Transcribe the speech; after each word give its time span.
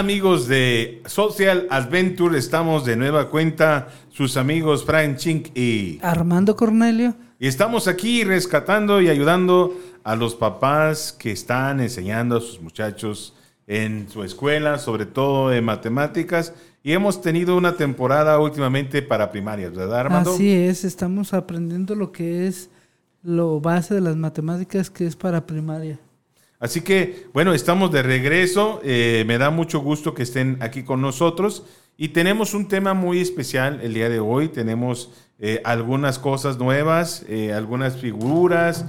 Amigos 0.00 0.48
de 0.48 1.02
Social 1.04 1.66
Adventure, 1.68 2.38
estamos 2.38 2.86
de 2.86 2.96
nueva 2.96 3.28
cuenta, 3.28 3.88
sus 4.08 4.38
amigos 4.38 4.86
Frank 4.86 5.18
Chink 5.18 5.54
y 5.54 5.98
Armando 6.00 6.56
Cornelio. 6.56 7.14
Y 7.38 7.46
estamos 7.46 7.86
aquí 7.86 8.24
rescatando 8.24 9.02
y 9.02 9.10
ayudando 9.10 9.78
a 10.02 10.16
los 10.16 10.34
papás 10.34 11.12
que 11.12 11.32
están 11.32 11.80
enseñando 11.80 12.38
a 12.38 12.40
sus 12.40 12.62
muchachos 12.62 13.34
en 13.66 14.08
su 14.08 14.24
escuela, 14.24 14.78
sobre 14.78 15.04
todo 15.04 15.52
en 15.52 15.66
matemáticas. 15.66 16.54
Y 16.82 16.92
hemos 16.92 17.20
tenido 17.20 17.54
una 17.54 17.76
temporada 17.76 18.38
últimamente 18.38 19.02
para 19.02 19.30
primarias, 19.30 19.74
¿verdad, 19.74 20.00
Armando? 20.00 20.32
Así 20.32 20.50
es, 20.50 20.82
estamos 20.84 21.34
aprendiendo 21.34 21.94
lo 21.94 22.10
que 22.10 22.46
es 22.46 22.70
lo 23.22 23.60
base 23.60 23.96
de 23.96 24.00
las 24.00 24.16
matemáticas, 24.16 24.88
que 24.88 25.06
es 25.06 25.14
para 25.14 25.44
primaria. 25.44 26.00
Así 26.60 26.82
que, 26.82 27.26
bueno, 27.32 27.54
estamos 27.54 27.90
de 27.90 28.02
regreso. 28.02 28.82
Eh, 28.84 29.24
me 29.26 29.38
da 29.38 29.48
mucho 29.48 29.80
gusto 29.80 30.12
que 30.12 30.22
estén 30.22 30.58
aquí 30.60 30.82
con 30.82 31.00
nosotros. 31.00 31.64
Y 31.96 32.08
tenemos 32.08 32.52
un 32.52 32.68
tema 32.68 32.92
muy 32.92 33.18
especial 33.20 33.80
el 33.82 33.94
día 33.94 34.10
de 34.10 34.20
hoy. 34.20 34.48
Tenemos 34.48 35.10
eh, 35.38 35.62
algunas 35.64 36.18
cosas 36.18 36.58
nuevas, 36.58 37.24
eh, 37.28 37.54
algunas 37.54 37.96
figuras, 37.96 38.84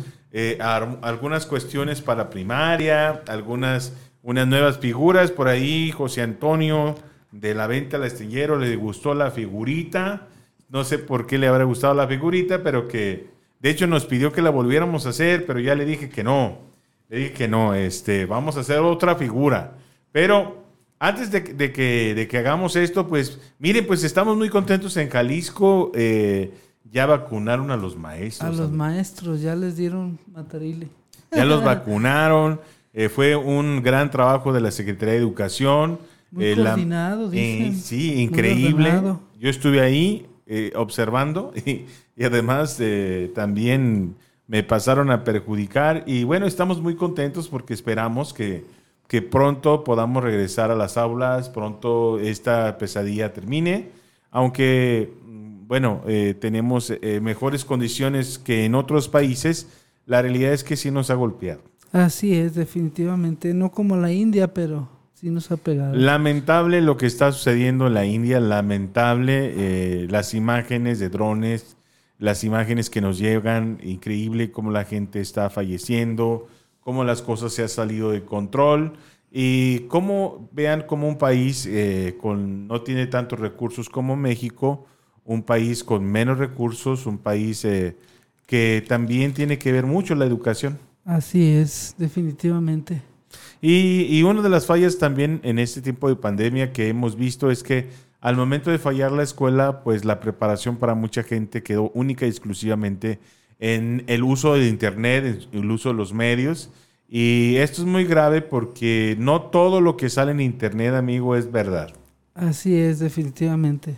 algunas 1.02 1.46
cuestiones 1.46 2.02
para 2.02 2.30
primaria, 2.30 3.22
algunas 3.28 3.94
unas 4.22 4.48
nuevas 4.48 4.78
figuras. 4.80 5.32
Por 5.32 5.48
ahí 5.48 5.92
José 5.92 6.22
Antonio 6.22 6.96
de 7.32 7.56
la 7.56 7.68
venta 7.68 7.96
al 7.96 8.04
astillero 8.04 8.60
le 8.60 8.76
gustó 8.76 9.14
la 9.14 9.32
figurita. 9.32 10.28
No 10.68 10.84
sé 10.84 11.00
por 11.00 11.26
qué 11.26 11.38
le 11.38 11.48
habrá 11.48 11.64
gustado 11.64 11.94
la 11.94 12.08
figurita, 12.08 12.64
pero 12.64 12.90
que 12.90 13.30
de 13.62 13.70
hecho 13.70 13.88
nos 13.88 14.06
pidió 14.06 14.34
que 14.34 14.42
la 14.42 14.50
volviéramos 14.50 15.06
a 15.06 15.10
hacer, 15.10 15.46
pero 15.46 15.60
ya 15.60 15.76
le 15.76 15.86
dije 15.86 16.10
que 16.10 16.24
no. 16.24 16.71
Le 17.12 17.18
dije 17.18 17.34
que 17.34 17.48
no, 17.50 17.74
este, 17.74 18.26
vamos 18.26 18.56
a 18.56 18.62
hacer 18.62 18.80
otra 18.80 19.16
figura. 19.16 19.74
Pero 20.14 20.64
antes 20.98 21.30
de, 21.30 21.44
que, 21.44 22.16
de 22.16 22.28
que 22.30 22.38
hagamos 22.38 22.78
esto, 22.78 23.06
pues 23.06 23.38
miren, 23.60 23.86
pues 23.86 24.06
estamos 24.06 24.38
muy 24.38 24.48
contentos 24.48 24.96
en 24.96 25.10
Jalisco. 25.10 25.92
Eh, 25.94 26.54
ya 26.90 27.06
vacunaron 27.06 27.70
a 27.70 27.76
los 27.76 27.98
maestros. 27.98 28.50
A 28.50 28.62
los 28.62 28.72
maestros, 28.72 29.42
ya 29.42 29.58
les 29.58 29.76
dieron 29.76 30.20
matarile. 30.32 30.88
Ya 31.34 31.44
los 31.44 31.62
vacunaron. 31.66 32.62
Eh, 32.94 33.10
fue 33.10 33.36
un 33.36 33.84
gran 33.84 34.10
trabajo 34.10 34.54
de 34.54 34.62
la 34.62 34.72
Secretaría 34.72 35.16
de 35.16 35.20
Educación. 35.20 36.00
Muy 36.32 36.46
eh, 36.46 36.56
coordinado, 36.56 37.30
dicen. 37.30 37.76
sí, 37.76 38.22
increíble. 38.22 38.90
Yo 39.38 39.50
estuve 39.50 39.82
ahí 39.82 40.28
observando 40.76 41.52
y, 41.66 41.88
y 42.16 42.24
además 42.24 42.82
también 43.36 44.16
me 44.52 44.64
pasaron 44.64 45.12
a 45.12 45.24
perjudicar 45.24 46.04
y 46.06 46.26
bueno, 46.26 46.46
estamos 46.46 46.82
muy 46.82 46.98
contentos 46.98 47.48
porque 47.48 47.74
esperamos 47.74 48.34
que, 48.34 48.66
que 49.08 49.22
pronto 49.22 49.86
podamos 49.86 50.22
regresar 50.22 50.72
a 50.72 50.76
las 50.76 50.98
aulas, 50.98 51.48
pronto 51.48 52.20
esta 52.20 52.78
pesadilla 52.78 53.32
termine, 53.32 53.92
aunque 54.30 55.14
mm, 55.26 55.68
bueno, 55.68 56.02
eh, 56.06 56.36
tenemos 56.38 56.90
eh, 56.90 57.22
mejores 57.22 57.64
condiciones 57.64 58.38
que 58.40 58.66
en 58.66 58.76
otros 58.76 59.08
países, 59.08 59.70
la 60.06 60.22
realidad 60.22 60.52
es 60.52 60.66
que 60.66 60.76
sí 60.76 60.92
nos 60.92 61.10
ha 61.12 61.16
golpeado. 61.16 61.62
Así 61.94 62.36
es, 62.36 62.54
definitivamente, 62.54 63.54
no 63.54 63.72
como 63.72 63.96
la 63.96 64.12
India, 64.12 64.54
pero 64.54 64.90
sí 65.14 65.30
nos 65.30 65.50
ha 65.52 65.56
pegado. 65.56 65.96
Lamentable 65.96 66.82
lo 66.82 66.98
que 66.98 67.06
está 67.06 67.32
sucediendo 67.32 67.88
en 67.88 67.94
la 67.94 68.06
India, 68.06 68.42
lamentable 68.42 69.54
eh, 69.56 70.08
las 70.10 70.34
imágenes 70.34 71.00
de 71.00 71.08
drones 71.08 71.78
las 72.22 72.44
imágenes 72.44 72.92
que 72.92 73.02
nos 73.02 73.18
llegan, 73.18 73.80
increíble 73.82 74.52
cómo 74.52 74.70
la 74.70 74.86
gente 74.86 75.20
está 75.20 75.50
falleciendo, 75.50 76.48
cómo 76.80 77.04
las 77.04 77.24
cosas 77.24 77.52
se 77.52 77.64
han 77.64 77.70
salido 77.70 78.12
de 78.12 78.24
control 78.24 78.94
y 79.32 79.80
cómo 79.88 80.48
vean 80.52 80.84
como 80.84 81.08
un 81.08 81.18
país 81.18 81.66
eh, 81.66 82.16
con 82.22 82.68
no 82.68 82.84
tiene 82.84 83.08
tantos 83.08 83.40
recursos 83.40 83.90
como 83.90 84.16
México, 84.16 84.86
un 85.26 85.42
país 85.42 85.84
con 85.84 86.06
menos 86.06 86.38
recursos, 86.38 87.08
un 87.08 87.18
país 87.18 87.66
eh, 87.66 87.98
que 88.46 88.86
también 88.88 89.34
tiene 89.34 89.58
que 89.58 89.72
ver 89.72 89.88
mucho 89.88 90.14
la 90.14 90.26
educación. 90.26 90.78
Así 91.04 91.54
es, 91.54 91.96
definitivamente. 91.98 93.02
Y, 93.64 94.06
y 94.16 94.22
una 94.22 94.44
de 94.44 94.50
las 94.50 94.68
fallas 94.68 95.00
también 95.00 95.40
en 95.42 95.58
este 95.58 95.82
tiempo 95.82 96.08
de 96.08 96.18
pandemia 96.18 96.72
que 96.72 96.88
hemos 96.88 97.16
visto 97.16 97.50
es 97.50 97.64
que 97.64 97.90
al 98.22 98.38
momento 98.38 98.70
de 98.70 98.78
fallar 98.78 99.12
la 99.12 99.24
escuela, 99.24 99.84
pues 99.84 100.06
la 100.06 100.20
preparación 100.20 100.78
para 100.78 100.94
mucha 100.94 101.24
gente 101.24 101.64
quedó 101.64 101.90
única 101.96 102.26
y 102.26 102.30
exclusivamente 102.30 103.20
en 103.60 104.04
el 104.08 104.24
uso 104.24 104.54
de 104.54 104.68
Internet, 104.68 105.48
en 105.52 105.60
el 105.60 105.72
uso 105.72 105.90
de 105.90 105.96
los 105.96 106.14
medios. 106.14 106.70
Y 107.10 107.56
esto 107.58 107.82
es 107.82 107.88
muy 107.88 108.06
grave 108.06 108.42
porque 108.42 109.16
no 109.20 109.42
todo 109.42 109.82
lo 109.82 109.98
que 109.98 110.10
sale 110.10 110.32
en 110.32 110.40
Internet, 110.40 110.94
amigo, 110.94 111.36
es 111.36 111.52
verdad. 111.52 111.94
Así 112.36 112.78
es, 112.78 113.00
definitivamente. 113.00 113.98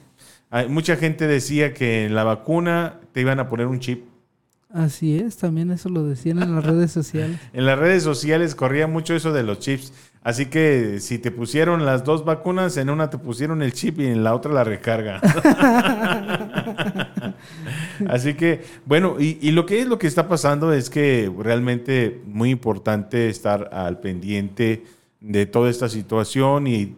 Hay, 0.49 0.69
mucha 0.69 0.95
gente 0.95 1.27
decía 1.27 1.73
que 1.73 2.05
en 2.05 2.15
la 2.15 2.23
vacuna 2.23 3.01
te 3.11 3.21
iban 3.21 3.39
a 3.39 3.49
poner 3.49 3.67
un 3.67 3.79
chip. 3.79 4.05
Así 4.73 5.19
es, 5.19 5.37
también 5.37 5.69
eso 5.69 5.87
lo 5.87 6.03
decían 6.03 6.41
en 6.41 6.55
las 6.55 6.65
redes 6.65 6.91
sociales. 6.91 7.39
en 7.53 7.67
las 7.67 7.77
redes 7.77 8.01
sociales 8.01 8.55
corría 8.55 8.87
mucho 8.87 9.15
eso 9.15 9.31
de 9.31 9.43
los 9.43 9.59
chips. 9.59 9.93
Así 10.23 10.47
que 10.47 10.99
si 10.99 11.19
te 11.19 11.29
pusieron 11.29 11.85
las 11.85 12.03
dos 12.03 12.25
vacunas, 12.25 12.75
en 12.77 12.89
una 12.89 13.11
te 13.11 13.19
pusieron 13.19 13.61
el 13.61 13.73
chip 13.73 13.99
y 13.99 14.07
en 14.07 14.23
la 14.23 14.33
otra 14.33 14.51
la 14.51 14.63
recarga. 14.63 15.21
Así 18.07 18.33
que, 18.33 18.63
bueno, 18.85 19.17
y, 19.19 19.51
lo 19.51 19.67
que 19.67 19.81
es 19.81 19.87
lo 19.87 19.99
que 19.99 20.07
está 20.07 20.27
pasando 20.27 20.73
es 20.73 20.89
que 20.89 21.31
realmente 21.37 22.23
muy 22.25 22.49
importante 22.49 23.29
estar 23.29 23.69
al 23.73 23.99
pendiente 23.99 24.85
de 25.19 25.45
toda 25.45 25.69
esta 25.69 25.87
situación 25.87 26.65
y 26.65 26.97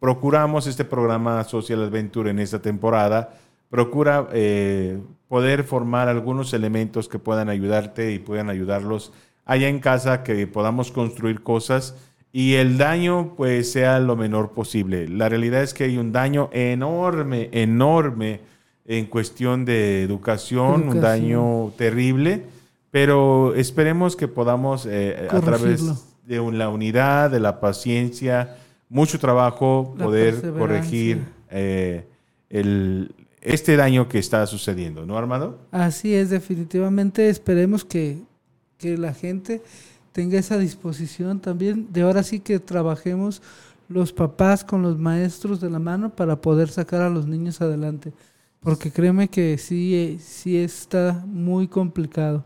procuramos 0.00 0.66
este 0.66 0.86
programa 0.86 1.44
Social 1.44 1.82
Adventure 1.82 2.30
en 2.30 2.38
esta 2.38 2.62
temporada. 2.62 3.34
Procura 3.72 4.28
eh, 4.34 5.00
poder 5.28 5.64
formar 5.64 6.08
algunos 6.08 6.52
elementos 6.52 7.08
que 7.08 7.18
puedan 7.18 7.48
ayudarte 7.48 8.12
y 8.12 8.18
puedan 8.18 8.50
ayudarlos 8.50 9.14
allá 9.46 9.70
en 9.70 9.80
casa, 9.80 10.22
que 10.22 10.46
podamos 10.46 10.92
construir 10.92 11.42
cosas 11.42 11.96
y 12.34 12.56
el 12.56 12.76
daño 12.76 13.32
pues 13.34 13.72
sea 13.72 13.98
lo 13.98 14.14
menor 14.14 14.50
posible. 14.52 15.08
La 15.08 15.30
realidad 15.30 15.62
es 15.62 15.72
que 15.72 15.84
hay 15.84 15.96
un 15.96 16.12
daño 16.12 16.50
enorme, 16.52 17.48
enorme 17.52 18.40
en 18.84 19.06
cuestión 19.06 19.64
de 19.64 20.02
educación, 20.02 20.90
un 20.90 21.00
daño 21.00 21.72
terrible, 21.78 22.44
pero 22.90 23.54
esperemos 23.54 24.16
que 24.16 24.28
podamos 24.28 24.84
eh, 24.84 25.28
a 25.30 25.40
través 25.40 25.82
de 26.26 26.52
la 26.52 26.68
unidad, 26.68 27.30
de 27.30 27.40
la 27.40 27.58
paciencia, 27.58 28.58
mucho 28.90 29.18
trabajo, 29.18 29.94
poder 29.98 30.42
corregir 30.58 31.22
eh, 31.48 32.04
el, 32.50 33.14
este 33.42 33.76
daño 33.76 34.08
que 34.08 34.18
está 34.18 34.46
sucediendo, 34.46 35.04
¿no, 35.04 35.18
Armando? 35.18 35.58
Así 35.70 36.14
es, 36.14 36.30
definitivamente 36.30 37.28
esperemos 37.28 37.84
que, 37.84 38.22
que 38.78 38.96
la 38.96 39.12
gente 39.12 39.62
tenga 40.12 40.38
esa 40.38 40.58
disposición 40.58 41.40
también 41.40 41.92
de 41.92 42.02
ahora 42.02 42.22
sí 42.22 42.40
que 42.40 42.60
trabajemos 42.60 43.42
los 43.88 44.12
papás 44.12 44.64
con 44.64 44.82
los 44.82 44.98
maestros 44.98 45.60
de 45.60 45.70
la 45.70 45.78
mano 45.78 46.10
para 46.10 46.40
poder 46.40 46.68
sacar 46.68 47.02
a 47.02 47.10
los 47.10 47.26
niños 47.26 47.60
adelante. 47.60 48.12
Porque 48.60 48.92
créeme 48.92 49.28
que 49.28 49.58
sí, 49.58 50.18
sí 50.20 50.56
está 50.56 51.22
muy 51.26 51.66
complicado. 51.66 52.44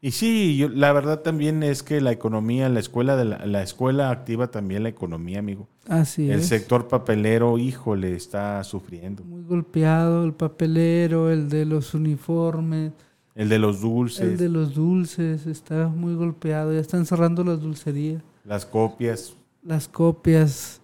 Y 0.00 0.12
sí, 0.12 0.64
la 0.74 0.92
verdad 0.92 1.20
también 1.20 1.62
es 1.62 1.82
que 1.82 2.00
la 2.00 2.12
economía, 2.12 2.68
la 2.68 2.78
escuela, 2.78 3.16
de 3.16 3.24
la, 3.24 3.62
escuela 3.62 4.10
activa 4.10 4.48
también 4.48 4.84
la 4.84 4.90
economía, 4.90 5.40
amigo. 5.40 5.66
Así 5.88 6.30
el 6.30 6.30
es. 6.30 6.36
El 6.36 6.44
sector 6.44 6.86
papelero, 6.86 7.58
híjole, 7.58 8.14
está 8.14 8.62
sufriendo. 8.62 9.24
Muy 9.24 9.42
golpeado, 9.42 10.24
el 10.24 10.34
papelero, 10.34 11.30
el 11.30 11.48
de 11.48 11.64
los 11.64 11.94
uniformes 11.94 12.92
el 13.38 13.48
de 13.48 13.60
los 13.60 13.80
dulces. 13.80 14.20
El 14.32 14.36
de 14.36 14.48
los 14.48 14.74
dulces 14.74 15.46
está 15.46 15.86
muy 15.86 16.16
golpeado. 16.16 16.72
Ya 16.72 16.80
están 16.80 17.06
cerrando 17.06 17.44
las 17.44 17.60
dulcerías. 17.60 18.20
Las 18.44 18.66
copias. 18.66 19.34
Las 19.62 19.86
copias. 19.86 20.80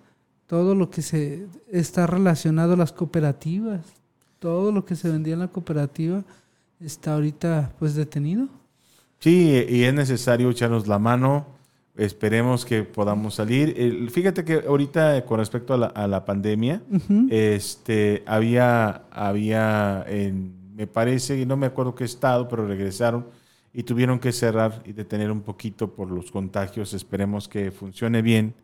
Todo 0.47 0.77
lo 0.77 0.89
que 0.89 1.03
se 1.03 1.49
está 1.73 2.07
relacionado 2.07 2.75
a 2.75 2.77
las 2.77 2.93
cooperativas. 2.93 3.81
Todo 4.39 4.71
lo 4.71 4.85
que 4.85 4.95
se 4.95 5.11
vendía 5.11 5.35
en 5.35 5.41
la 5.41 5.49
cooperativa 5.49 6.23
está 6.79 7.15
ahorita 7.15 7.73
pues 7.77 7.97
detenido. 7.97 8.47
Sí, 9.19 9.65
y 9.69 9.85
es 9.85 9.95
necesario 9.95 10.51
echarnos 10.51 10.87
la 10.87 10.99
mano. 10.99 11.47
Esperemos 11.97 12.65
que 12.65 12.83
podamos 12.83 13.37
salir. 13.37 14.11
Fíjate 14.11 14.45
que 14.45 14.65
ahorita 14.67 15.25
con 15.25 15.39
respecto 15.39 15.75
a 15.75 16.09
la, 16.09 16.25
pandemia, 16.25 16.83
este, 17.31 18.23
había, 18.27 19.05
había 19.11 20.05
en 20.09 20.65
me 20.75 20.89
parece, 20.89 21.47
no 21.47 21.57
me 21.57 21.67
acuerdo 21.67 21.95
qué 21.95 22.05
estado, 22.05 22.49
pero 22.49 22.67
regresaron 22.67 23.27
y 23.73 23.85
tuvieron 23.85 24.19
que 24.19 24.33
cerrar 24.33 24.83
y 24.85 24.93
detener 24.93 25.31
un 25.31 25.43
poquito 25.43 25.95
por 25.95 26.11
los 26.11 26.31
contagios. 26.31 26.95
Esperemos 26.95 27.49
que 27.49 27.71
funcione 27.71 28.23
bien. 28.23 28.55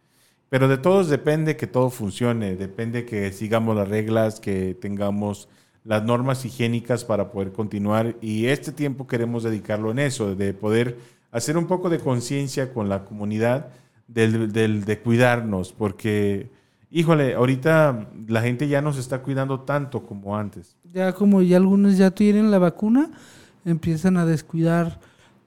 Pero 0.48 0.66
de 0.66 0.78
todos 0.78 1.08
depende 1.08 1.56
que 1.56 1.68
todo 1.68 1.90
funcione, 1.90 2.56
depende 2.56 3.04
que 3.04 3.32
sigamos 3.32 3.76
las 3.76 3.88
reglas, 3.88 4.40
que 4.40 4.74
tengamos 4.74 5.48
las 5.84 6.04
normas 6.04 6.44
higiénicas 6.44 7.04
para 7.04 7.30
poder 7.30 7.52
continuar. 7.52 8.16
Y 8.20 8.46
este 8.46 8.72
tiempo 8.72 9.06
queremos 9.06 9.42
dedicarlo 9.42 9.90
en 9.90 10.00
eso, 10.00 10.34
de 10.34 10.52
poder 10.54 10.98
hacer 11.30 11.56
un 11.56 11.66
poco 11.66 11.88
de 11.90 11.98
conciencia 11.98 12.72
con 12.72 12.88
la 12.88 13.04
comunidad, 13.04 13.68
del, 14.08 14.52
del, 14.52 14.84
de 14.84 14.98
cuidarnos, 14.98 15.72
porque 15.72 16.50
híjole, 16.90 17.34
ahorita 17.34 18.08
la 18.26 18.42
gente 18.42 18.68
ya 18.68 18.82
no 18.82 18.92
se 18.92 19.00
está 19.00 19.22
cuidando 19.22 19.60
tanto 19.60 20.04
como 20.04 20.36
antes. 20.36 20.76
Ya 20.92 21.12
como 21.12 21.42
ya 21.42 21.56
algunos 21.56 21.96
ya 21.96 22.10
tienen 22.10 22.50
la 22.50 22.58
vacuna, 22.58 23.10
empiezan 23.64 24.16
a 24.16 24.26
descuidar 24.26 25.00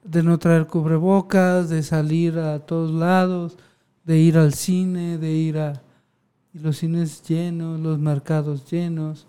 de 0.03 0.23
no 0.23 0.37
traer 0.39 0.67
cubrebocas, 0.67 1.69
de 1.69 1.83
salir 1.83 2.37
a 2.39 2.59
todos 2.59 2.91
lados, 2.91 3.57
de 4.05 4.17
ir 4.17 4.37
al 4.37 4.53
cine, 4.53 5.17
de 5.17 5.31
ir 5.31 5.57
a 5.57 5.81
los 6.53 6.77
cines 6.77 7.23
llenos, 7.23 7.79
los 7.79 7.99
mercados 7.99 8.69
llenos. 8.69 9.27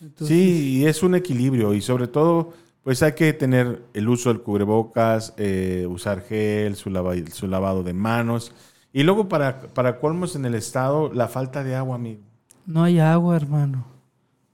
Entonces, 0.00 0.28
Sí, 0.28 0.78
y 0.80 0.86
es 0.86 1.02
un 1.02 1.14
equilibrio 1.14 1.74
y 1.74 1.80
sobre 1.82 2.08
todo, 2.08 2.52
pues 2.82 3.02
hay 3.02 3.12
que 3.12 3.32
tener 3.32 3.82
el 3.94 4.08
uso 4.08 4.30
del 4.30 4.42
cubrebocas, 4.42 5.34
eh, 5.36 5.86
usar 5.88 6.22
gel, 6.22 6.76
su, 6.76 6.90
lava- 6.90 7.14
su 7.32 7.46
lavado 7.46 7.82
de 7.82 7.92
manos. 7.92 8.52
Y 8.92 9.02
luego 9.02 9.28
para, 9.28 9.60
para 9.74 9.98
colmos 10.00 10.34
en 10.36 10.44
el 10.46 10.54
estado, 10.54 11.12
la 11.12 11.28
falta 11.28 11.62
de 11.62 11.74
agua, 11.76 11.96
amigo. 11.96 12.22
no 12.66 12.82
hay 12.84 12.98
agua, 13.00 13.36
hermano. 13.36 13.86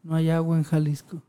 No 0.02 0.14
hay 0.16 0.31
agua 0.31 0.56
en 0.56 0.64
Jalisco. 0.64 1.22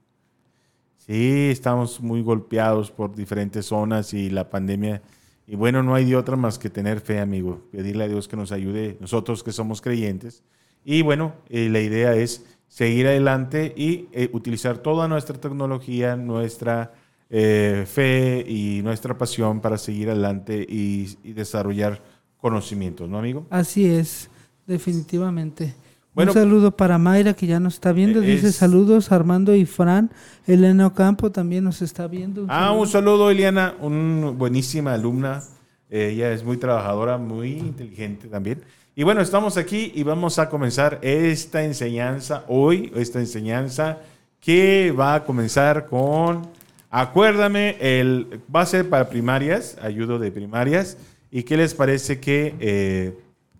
Sí, 0.97 1.49
estamos 1.51 2.01
muy 2.01 2.21
golpeados 2.21 2.91
por 2.91 3.15
diferentes 3.15 3.67
zonas 3.67 4.13
y 4.13 4.29
la 4.29 4.49
pandemia. 4.49 5.01
Y 5.45 5.55
bueno, 5.55 5.81
no 5.83 5.95
hay 5.95 6.05
de 6.05 6.15
otra 6.17 6.35
más 6.35 6.59
que 6.59 6.69
tener 6.69 6.99
fe, 6.99 7.19
amigo. 7.19 7.61
Pedirle 7.71 8.03
a 8.03 8.07
Dios 8.07 8.27
que 8.27 8.35
nos 8.35 8.51
ayude, 8.51 8.97
nosotros 8.99 9.43
que 9.43 9.53
somos 9.53 9.81
creyentes. 9.81 10.43
Y 10.83 11.01
bueno, 11.03 11.33
eh, 11.49 11.69
la 11.69 11.79
idea 11.79 12.13
es 12.15 12.45
seguir 12.67 13.07
adelante 13.07 13.73
y 13.75 14.07
eh, 14.11 14.29
utilizar 14.33 14.77
toda 14.79 15.07
nuestra 15.07 15.39
tecnología, 15.39 16.15
nuestra 16.15 16.91
eh, 17.29 17.85
fe 17.87 18.45
y 18.47 18.81
nuestra 18.83 19.17
pasión 19.17 19.59
para 19.61 19.77
seguir 19.77 20.09
adelante 20.09 20.65
y, 20.67 21.17
y 21.23 21.33
desarrollar 21.33 22.01
conocimientos, 22.39 23.09
¿no, 23.09 23.17
amigo? 23.19 23.47
Así 23.49 23.85
es, 23.87 24.29
definitivamente. 24.65 25.73
Bueno, 26.13 26.31
un 26.31 26.37
saludo 26.37 26.71
para 26.75 26.97
Mayra 26.97 27.33
que 27.33 27.45
ya 27.45 27.59
nos 27.59 27.75
está 27.75 27.91
viendo. 27.91 28.21
Dice 28.21 28.47
es- 28.47 28.55
saludos 28.55 29.11
Armando 29.11 29.55
y 29.55 29.65
Fran. 29.65 30.09
Elena 30.47 30.87
Ocampo 30.87 31.31
también 31.31 31.63
nos 31.63 31.81
está 31.83 32.07
viendo. 32.07 32.43
Un 32.43 32.49
Ah, 32.49 32.67
saludo. 32.69 32.81
un 32.81 32.87
saludo, 32.87 33.29
Eliana, 33.31 33.75
una 33.79 34.31
buenísima 34.31 34.93
alumna. 34.93 35.43
Eh, 35.91 36.09
ella 36.13 36.31
es 36.33 36.43
muy 36.43 36.57
trabajadora, 36.57 37.17
muy 37.19 37.51
inteligente 37.53 38.27
también. 38.27 38.61
Y 38.99 39.03
bueno, 39.03 39.21
estamos 39.21 39.57
aquí 39.57 39.91
y 39.93 40.01
vamos 40.01 40.39
a 40.39 40.49
comenzar 40.49 40.97
esta 41.03 41.63
enseñanza 41.63 42.43
hoy, 42.47 42.91
esta 42.95 43.19
enseñanza 43.19 43.99
que 44.39 44.91
va 44.91 45.13
a 45.13 45.23
comenzar 45.23 45.85
con, 45.85 46.47
acuérdame, 46.89 47.77
el, 47.79 48.41
va 48.53 48.61
a 48.61 48.65
ser 48.65 48.89
para 48.89 49.07
primarias, 49.07 49.77
ayudo 49.83 50.17
de 50.17 50.31
primarias. 50.31 50.97
¿Y 51.29 51.43
qué 51.43 51.57
les 51.57 51.75
parece 51.75 52.19
que 52.19 52.55
eh, 52.59 53.15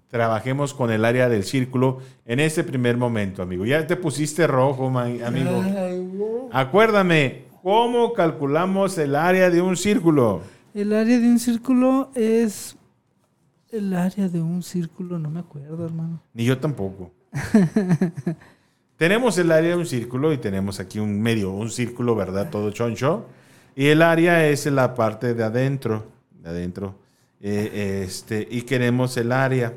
trabajemos 0.08 0.74
con 0.74 0.90
el 0.90 1.06
área 1.06 1.30
del 1.30 1.44
círculo 1.44 2.00
en 2.26 2.40
este 2.40 2.64
primer 2.64 2.98
momento, 2.98 3.44
amigo? 3.44 3.64
Ya 3.64 3.86
te 3.86 3.96
pusiste 3.96 4.48
rojo, 4.48 4.88
amigo. 4.88 6.50
Acuérdame, 6.52 7.44
¿cómo 7.62 8.12
calculamos 8.14 8.98
el 8.98 9.16
área 9.16 9.52
de 9.52 9.62
un 9.62 9.78
círculo? 9.78 10.42
El 10.74 10.94
área 10.94 11.20
de 11.20 11.28
un 11.28 11.38
círculo 11.38 12.10
es 12.16 12.76
el 13.72 13.94
área 13.94 14.30
de 14.30 14.42
un 14.42 14.64
círculo, 14.64 15.20
no 15.20 15.30
me 15.30 15.40
acuerdo, 15.40 15.86
hermano. 15.86 16.22
Ni 16.34 16.46
yo 16.46 16.58
tampoco. 16.58 17.12
tenemos 18.98 19.38
el 19.38 19.52
área 19.52 19.72
de 19.72 19.76
un 19.78 19.86
círculo 19.86 20.34
y 20.34 20.38
tenemos 20.38 20.80
aquí 20.80 21.00
un 21.00 21.22
medio, 21.22 21.52
un 21.52 21.70
círculo, 21.70 22.16
¿verdad? 22.16 22.50
Todo 22.50 22.72
choncho. 22.72 23.26
Y 23.76 23.88
el 23.88 24.02
área 24.02 24.48
es 24.48 24.66
la 24.66 24.96
parte 24.96 25.34
de 25.34 25.44
adentro, 25.44 26.06
de 26.42 26.50
adentro. 26.50 26.96
Eh, 27.40 28.04
este, 28.04 28.48
y 28.50 28.64
queremos 28.64 29.16
el 29.18 29.32
área. 29.32 29.74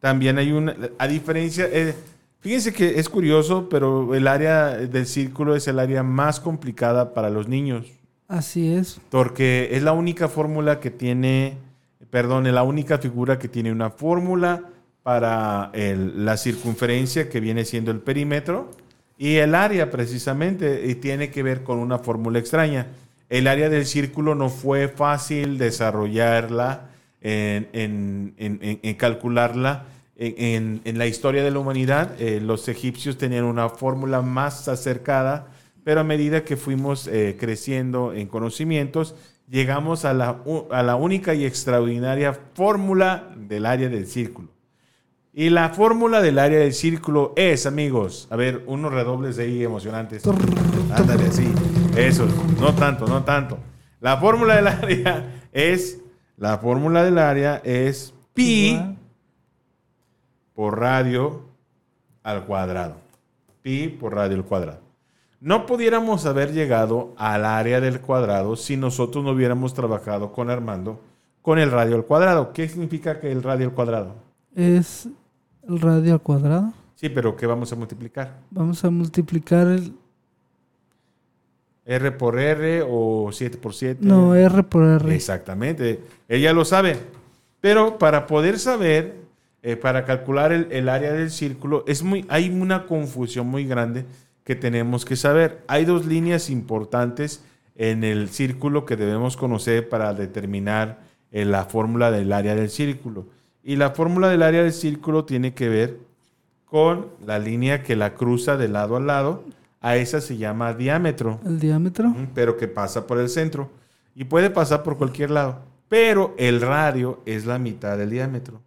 También 0.00 0.38
hay 0.38 0.52
una, 0.52 0.74
a 0.98 1.06
diferencia, 1.08 1.68
eh, 1.70 1.94
fíjense 2.40 2.72
que 2.72 2.98
es 2.98 3.08
curioso, 3.08 3.68
pero 3.68 4.14
el 4.14 4.26
área 4.28 4.76
del 4.76 5.06
círculo 5.06 5.56
es 5.56 5.66
el 5.68 5.78
área 5.78 6.02
más 6.02 6.40
complicada 6.40 7.12
para 7.12 7.30
los 7.30 7.48
niños. 7.48 7.86
Así 8.28 8.72
es. 8.72 9.00
Porque 9.10 9.70
es 9.72 9.82
la 9.82 9.92
única 9.92 10.28
fórmula 10.28 10.80
que 10.80 10.90
tiene, 10.90 11.56
perdón, 12.10 12.52
la 12.52 12.62
única 12.62 12.98
figura 12.98 13.38
que 13.38 13.48
tiene 13.48 13.72
una 13.72 13.90
fórmula 13.90 14.62
para 15.02 15.70
la 15.74 16.36
circunferencia 16.36 17.28
que 17.28 17.40
viene 17.40 17.64
siendo 17.64 17.90
el 17.90 18.00
perímetro 18.00 18.70
y 19.16 19.36
el 19.36 19.54
área 19.54 19.90
precisamente 19.90 20.86
y 20.86 20.96
tiene 20.96 21.30
que 21.30 21.42
ver 21.42 21.62
con 21.62 21.78
una 21.78 21.98
fórmula 21.98 22.38
extraña. 22.38 22.88
El 23.28 23.46
área 23.46 23.68
del 23.68 23.86
círculo 23.86 24.34
no 24.34 24.48
fue 24.50 24.88
fácil 24.88 25.58
desarrollarla, 25.58 26.90
en, 27.20 28.96
calcularla. 28.98 29.84
En 30.16 30.98
la 30.98 31.06
historia 31.06 31.44
de 31.44 31.50
la 31.50 31.60
humanidad, 31.60 32.20
eh, 32.20 32.40
los 32.40 32.68
egipcios 32.68 33.18
tenían 33.18 33.44
una 33.44 33.68
fórmula 33.68 34.20
más 34.20 34.66
acercada 34.68 35.46
pero 35.88 36.02
a 36.02 36.04
medida 36.04 36.44
que 36.44 36.58
fuimos 36.58 37.06
eh, 37.06 37.38
creciendo 37.40 38.12
en 38.12 38.26
conocimientos, 38.26 39.14
llegamos 39.50 40.04
a 40.04 40.12
la, 40.12 40.42
a 40.70 40.82
la 40.82 40.96
única 40.96 41.34
y 41.34 41.44
extraordinaria 41.44 42.34
fórmula 42.54 43.28
del 43.36 43.66
área 43.66 43.88
del 43.88 44.06
círculo. 44.06 44.48
Y 45.32 45.50
la 45.50 45.68
fórmula 45.68 46.20
del 46.20 46.38
área 46.38 46.58
del 46.58 46.72
círculo 46.72 47.32
es, 47.36 47.66
amigos, 47.66 48.26
a 48.30 48.36
ver, 48.36 48.64
unos 48.66 48.92
redobles 48.92 49.36
de 49.36 49.44
ahí 49.44 49.62
emocionantes. 49.62 50.24
Ándale, 50.90 51.26
así. 51.26 51.52
Eso, 51.96 52.26
no 52.60 52.74
tanto, 52.74 53.06
no 53.06 53.22
tanto. 53.22 53.58
La 54.00 54.16
fórmula 54.16 54.56
del 54.56 54.66
área 54.66 55.42
es, 55.52 56.00
la 56.36 56.58
fórmula 56.58 57.04
del 57.04 57.18
área 57.18 57.60
es 57.64 58.14
pi 58.34 58.80
por 60.54 60.80
radio 60.80 61.42
al 62.24 62.44
cuadrado. 62.44 62.96
Pi 63.62 63.88
por 63.88 64.14
radio 64.14 64.36
al 64.36 64.44
cuadrado. 64.44 64.87
No 65.40 65.66
pudiéramos 65.66 66.26
haber 66.26 66.52
llegado 66.52 67.14
al 67.16 67.44
área 67.44 67.80
del 67.80 68.00
cuadrado 68.00 68.56
si 68.56 68.76
nosotros 68.76 69.24
no 69.24 69.30
hubiéramos 69.30 69.72
trabajado 69.72 70.32
con 70.32 70.50
Armando 70.50 71.00
con 71.42 71.58
el 71.58 71.70
radio 71.70 71.96
al 71.96 72.04
cuadrado. 72.04 72.52
¿Qué 72.52 72.68
significa 72.68 73.20
que 73.20 73.30
el 73.30 73.42
radio 73.42 73.68
al 73.68 73.72
cuadrado? 73.72 74.16
Es 74.54 75.08
el 75.66 75.80
radio 75.80 76.14
al 76.14 76.20
cuadrado. 76.20 76.72
Sí, 76.96 77.08
pero 77.08 77.36
¿qué 77.36 77.46
vamos 77.46 77.72
a 77.72 77.76
multiplicar? 77.76 78.34
Vamos 78.50 78.84
a 78.84 78.90
multiplicar 78.90 79.68
el... 79.68 79.94
¿R 81.86 82.12
por 82.12 82.38
R 82.38 82.84
o 82.86 83.30
7 83.32 83.56
por 83.56 83.72
7? 83.72 84.00
No, 84.04 84.34
R 84.34 84.62
por 84.64 84.84
R. 84.84 85.14
Exactamente, 85.14 86.02
ella 86.28 86.52
lo 86.52 86.66
sabe. 86.66 86.98
Pero 87.62 87.96
para 87.96 88.26
poder 88.26 88.58
saber, 88.58 89.22
eh, 89.62 89.76
para 89.76 90.04
calcular 90.04 90.52
el, 90.52 90.70
el 90.70 90.88
área 90.90 91.12
del 91.12 91.30
círculo, 91.30 91.84
es 91.86 92.02
muy, 92.02 92.26
hay 92.28 92.50
una 92.50 92.86
confusión 92.86 93.46
muy 93.46 93.64
grande 93.64 94.04
que 94.48 94.56
tenemos 94.56 95.04
que 95.04 95.14
saber. 95.14 95.62
Hay 95.68 95.84
dos 95.84 96.06
líneas 96.06 96.48
importantes 96.48 97.44
en 97.76 98.02
el 98.02 98.30
círculo 98.30 98.86
que 98.86 98.96
debemos 98.96 99.36
conocer 99.36 99.90
para 99.90 100.14
determinar 100.14 101.00
eh, 101.30 101.44
la 101.44 101.66
fórmula 101.66 102.10
del 102.10 102.32
área 102.32 102.54
del 102.54 102.70
círculo. 102.70 103.26
Y 103.62 103.76
la 103.76 103.90
fórmula 103.90 104.30
del 104.30 104.42
área 104.42 104.62
del 104.62 104.72
círculo 104.72 105.26
tiene 105.26 105.52
que 105.52 105.68
ver 105.68 105.98
con 106.64 107.08
la 107.26 107.38
línea 107.38 107.82
que 107.82 107.94
la 107.94 108.14
cruza 108.14 108.56
de 108.56 108.68
lado 108.68 108.96
a 108.96 109.00
lado. 109.00 109.44
A 109.82 109.96
esa 109.96 110.22
se 110.22 110.38
llama 110.38 110.72
diámetro 110.72 111.40
El 111.44 111.60
diámetro. 111.60 112.16
Pero 112.34 112.56
que 112.56 112.68
pasa 112.68 113.06
por 113.06 113.18
el 113.18 113.28
centro 113.28 113.68
y 114.14 114.24
puede 114.24 114.48
pasar 114.48 114.82
por 114.82 114.96
cualquier 114.96 115.30
lado. 115.30 115.58
Pero 115.90 116.34
el 116.38 116.62
radio 116.62 117.20
es 117.26 117.44
la 117.44 117.58
mitad 117.58 117.98
del 117.98 118.08
diámetro. 118.08 118.62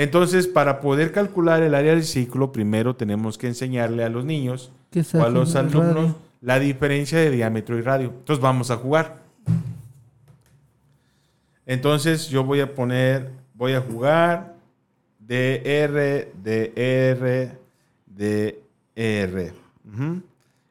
Entonces, 0.00 0.46
para 0.46 0.80
poder 0.80 1.12
calcular 1.12 1.62
el 1.62 1.74
área 1.74 1.92
del 1.92 2.04
círculo, 2.04 2.52
primero 2.52 2.96
tenemos 2.96 3.36
que 3.36 3.48
enseñarle 3.48 4.02
a 4.02 4.08
los 4.08 4.24
niños 4.24 4.72
o 5.12 5.22
a 5.22 5.28
los 5.28 5.56
alumnos 5.56 5.94
radio. 5.94 6.16
la 6.40 6.58
diferencia 6.58 7.18
de 7.18 7.30
diámetro 7.30 7.76
y 7.76 7.82
radio. 7.82 8.06
Entonces, 8.06 8.42
vamos 8.42 8.70
a 8.70 8.78
jugar. 8.78 9.18
Entonces, 11.66 12.30
yo 12.30 12.44
voy 12.44 12.60
a 12.60 12.74
poner, 12.74 13.28
voy 13.52 13.74
a 13.74 13.82
jugar 13.82 14.54
DR, 15.18 16.28
DR, 16.42 17.58
DR. 18.06 19.52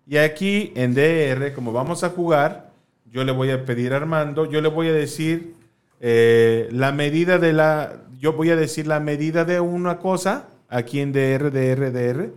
Y 0.07 0.17
aquí 0.17 0.73
en 0.73 0.95
DR, 0.95 1.53
como 1.53 1.71
vamos 1.71 2.03
a 2.03 2.09
jugar, 2.09 2.71
yo 3.05 3.23
le 3.23 3.31
voy 3.31 3.51
a 3.51 3.63
pedir 3.63 3.93
a 3.93 3.97
Armando, 3.97 4.49
yo 4.49 4.59
le 4.59 4.69
voy 4.69 4.87
a 4.87 4.93
decir 4.93 5.53
eh, 5.99 6.67
la 6.71 6.91
medida 6.91 7.37
de 7.37 7.53
la, 7.53 8.08
yo 8.19 8.33
voy 8.33 8.49
a 8.49 8.57
decir 8.57 8.85
la 8.85 8.99
medida 8.99 9.45
de 9.45 9.61
una 9.61 9.97
cosa, 9.97 10.49
aquí 10.67 10.99
en 10.99 11.13
DR, 11.13 11.51
DR, 11.51 11.91
DR. 11.91 12.33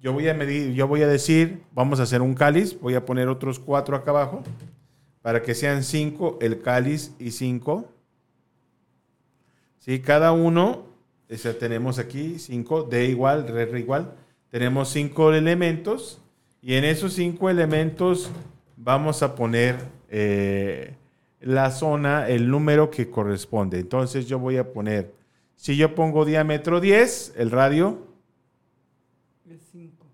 Yo 0.00 0.12
voy 0.12 0.28
a 0.28 0.34
medir, 0.34 0.72
yo 0.72 0.86
voy 0.86 1.02
a 1.02 1.08
decir, 1.08 1.62
vamos 1.72 1.98
a 1.98 2.04
hacer 2.04 2.22
un 2.22 2.34
cáliz, 2.34 2.78
voy 2.80 2.94
a 2.94 3.04
poner 3.04 3.26
otros 3.28 3.58
cuatro 3.58 3.96
acá 3.96 4.12
abajo, 4.12 4.44
para 5.22 5.42
que 5.42 5.56
sean 5.56 5.82
cinco 5.82 6.38
el 6.40 6.62
cáliz 6.62 7.12
y 7.18 7.32
cinco. 7.32 7.90
Sí, 9.80 9.98
cada 9.98 10.30
uno, 10.30 10.86
ese 11.28 11.52
tenemos 11.54 11.98
aquí 11.98 12.38
cinco, 12.38 12.84
D 12.84 13.06
igual, 13.06 13.46
R 13.48 13.80
igual. 13.80 14.14
Tenemos 14.48 14.90
cinco 14.90 15.32
elementos 15.32 16.22
y 16.62 16.74
en 16.74 16.84
esos 16.84 17.14
cinco 17.14 17.50
elementos 17.50 18.30
vamos 18.76 19.24
a 19.24 19.34
poner 19.34 19.76
eh, 20.08 20.94
la 21.46 21.70
zona, 21.70 22.28
el 22.28 22.50
número 22.50 22.90
que 22.90 23.08
corresponde. 23.08 23.78
Entonces 23.78 24.26
yo 24.26 24.38
voy 24.38 24.56
a 24.56 24.72
poner, 24.72 25.14
si 25.54 25.76
yo 25.76 25.94
pongo 25.94 26.24
diámetro 26.24 26.80
10, 26.80 27.34
el 27.36 27.50
radio, 27.50 27.98
Es 29.48 29.62
5. 29.70 30.04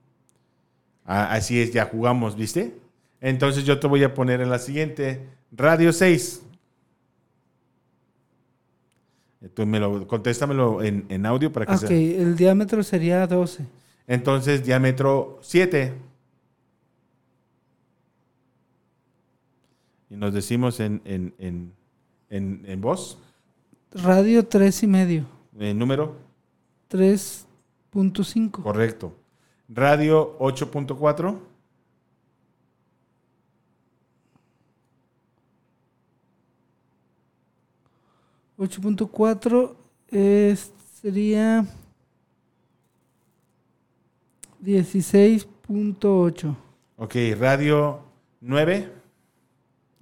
Ah, 1.07 1.33
así 1.33 1.61
es, 1.61 1.73
ya 1.73 1.87
jugamos, 1.87 2.37
¿viste? 2.37 2.75
Entonces 3.21 3.65
yo 3.65 3.81
te 3.81 3.87
voy 3.87 4.05
a 4.05 4.13
poner 4.15 4.41
en 4.43 4.51
la 4.51 4.59
siguiente, 4.59 5.27
radio 5.51 5.93
6. 5.93 6.43
Tú 9.55 9.67
me 9.67 9.81
lo, 9.81 10.07
contéstamelo 10.07 10.83
en, 10.83 11.05
en 11.09 11.27
audio 11.27 11.53
para 11.53 11.67
que 11.67 11.73
Ok, 11.73 11.79
sea. 11.81 11.91
el 11.91 12.37
diámetro 12.37 12.83
sería 12.83 13.27
12. 13.27 13.65
Entonces, 14.07 14.65
diámetro 14.65 15.39
7. 15.43 15.93
Y 20.13 20.17
nos 20.17 20.35
decimos 20.35 20.79
en, 20.79 21.01
en, 21.07 21.35
en, 21.39 21.73
en, 22.29 22.63
en 22.67 22.81
voz, 22.83 23.17
Radio 23.93 24.47
3 24.47 24.83
y 24.83 24.87
medio. 24.87 25.25
en 25.59 25.79
número 25.79 26.17
3.5. 26.91 28.51
correcto. 28.63 29.15
Radio 29.71 30.37
8.4. 30.39 31.39
8.4 38.59 39.75
es- 40.09 40.73
sería 41.01 41.65
16.8. 44.63 46.55
Ok, 46.97 47.15
radio 47.39 48.01
9. 48.41 49.02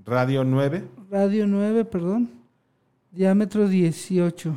Radio 0.05 0.45
9. 0.45 0.85
Radio 1.11 1.47
9, 1.47 1.85
perdón. 1.85 2.31
Diámetro 3.11 3.69
18. 3.69 4.57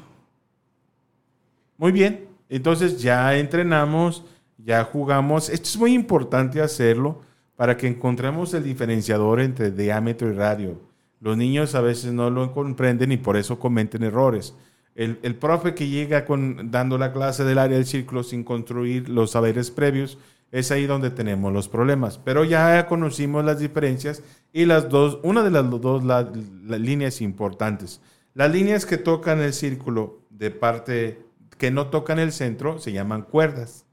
Muy 1.78 1.92
bien, 1.92 2.28
entonces 2.50 3.02
ya 3.02 3.36
entrenamos, 3.38 4.24
ya 4.58 4.84
jugamos. 4.86 5.50
Esto 5.50 5.70
es 5.70 5.78
muy 5.78 5.94
importante 5.94 6.62
hacerlo 6.62 7.22
para 7.56 7.76
que 7.76 7.88
encontremos 7.88 8.54
el 8.54 8.64
diferenciador 8.64 9.42
entre 9.42 9.72
diámetro 9.72 10.30
y 10.30 10.34
radio. 10.34 10.80
Los 11.20 11.36
niños 11.36 11.76
a 11.76 11.82
veces 11.82 12.14
no 12.14 12.30
lo 12.30 12.52
comprenden 12.54 13.12
y 13.12 13.18
por 13.18 13.38
eso 13.38 13.60
cometen 13.60 14.04
errores. 14.04 14.54
El, 14.96 15.20
el 15.24 15.36
profe 15.36 15.74
que 15.74 15.88
llega 15.88 16.26
con, 16.26 16.70
dando 16.70 16.98
la 16.98 17.12
clase 17.12 17.44
del 17.44 17.58
área 17.58 17.78
del 17.78 17.86
círculo 17.86 18.24
sin 18.24 18.44
construir 18.44 19.10
los 19.10 19.32
saberes 19.32 19.72
previos, 19.72 20.18
es 20.54 20.72
ahí 20.72 20.86
donde 20.86 21.10
tenemos 21.10 21.52
los 21.52 21.68
problemas. 21.68 22.18
Pero 22.24 22.46
ya 22.46 22.86
conocimos 22.86 23.44
las 23.44 23.60
diferencias 23.60 24.22
y 24.54 24.66
las 24.66 24.88
dos, 24.88 25.20
una 25.24 25.44
de 25.44 25.52
las 25.52 25.70
dos 25.70 26.04
la- 26.06 26.30
líneas 26.78 27.20
importantes. 27.22 28.00
Las 28.36 28.52
líneas 28.52 28.86
que 28.86 28.98
tocan 28.98 29.42
el 29.42 29.52
círculo 29.54 30.20
de 30.30 30.52
parte 30.52 31.26
que 31.58 31.72
no 31.72 31.88
tocan 31.88 32.20
el 32.20 32.32
centro 32.32 32.80
se 32.80 32.92
llaman 32.92 33.24
cuerdas. 33.24 33.86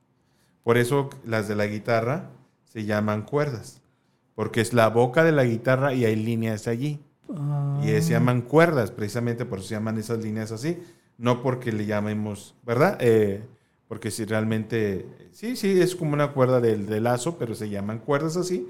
Por 0.62 0.76
eso 0.76 1.08
las 1.24 1.48
de 1.48 1.56
la 1.56 1.66
guitarra 1.66 2.30
se 2.64 2.84
llaman 2.84 3.22
cuerdas. 3.22 3.80
Porque 4.34 4.60
es 4.60 4.72
la 4.74 4.88
boca 4.88 5.24
de 5.24 5.32
la 5.32 5.44
guitarra 5.44 5.94
y 5.94 6.04
hay 6.04 6.16
líneas 6.16 6.68
allí. 6.68 7.00
Ah, 7.34 7.80
Y 7.82 7.88
se 8.02 8.10
llaman 8.12 8.42
cuerdas, 8.42 8.90
precisamente 8.90 9.44
por 9.46 9.58
eso 9.60 9.68
se 9.68 9.74
llaman 9.74 9.98
esas 9.98 10.18
líneas 10.22 10.52
así. 10.52 10.78
No 11.16 11.42
porque 11.42 11.72
le 11.72 11.86
llamemos, 11.86 12.54
¿verdad? 12.66 12.96
Eh, 13.00 13.42
porque 13.90 14.12
si 14.12 14.25
realmente, 14.25 15.04
sí, 15.32 15.56
sí, 15.56 15.80
es 15.80 15.97
como 15.97 16.12
una 16.14 16.30
cuerda 16.32 16.61
del, 16.61 16.87
del 16.87 17.02
lazo, 17.04 17.37
pero 17.38 17.56
se 17.56 17.68
llaman 17.68 17.99
cuerdas 17.99 18.37
así 18.37 18.68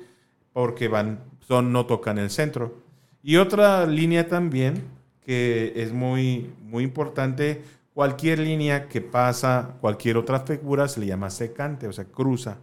porque 0.55 0.89
van, 0.89 1.21
son, 1.47 1.73
no 1.73 1.85
tocan 1.85 2.17
el 2.19 2.31
centro. 2.31 2.75
Y 3.23 3.37
otra 3.37 3.87
línea 3.87 4.29
también 4.29 4.83
que 5.21 5.75
es 5.77 5.93
muy, 5.93 6.51
muy 6.65 6.85
importante, 6.85 7.63
cualquier 7.95 8.39
línea 8.39 8.89
que 8.89 9.03
pasa 9.03 9.77
cualquier 9.83 10.17
otra 10.17 10.41
figura 10.41 10.89
se 10.89 11.01
le 11.01 11.07
llama 11.07 11.29
secante, 11.29 11.87
o 11.87 11.93
sea, 11.93 12.07
cruza. 12.07 12.59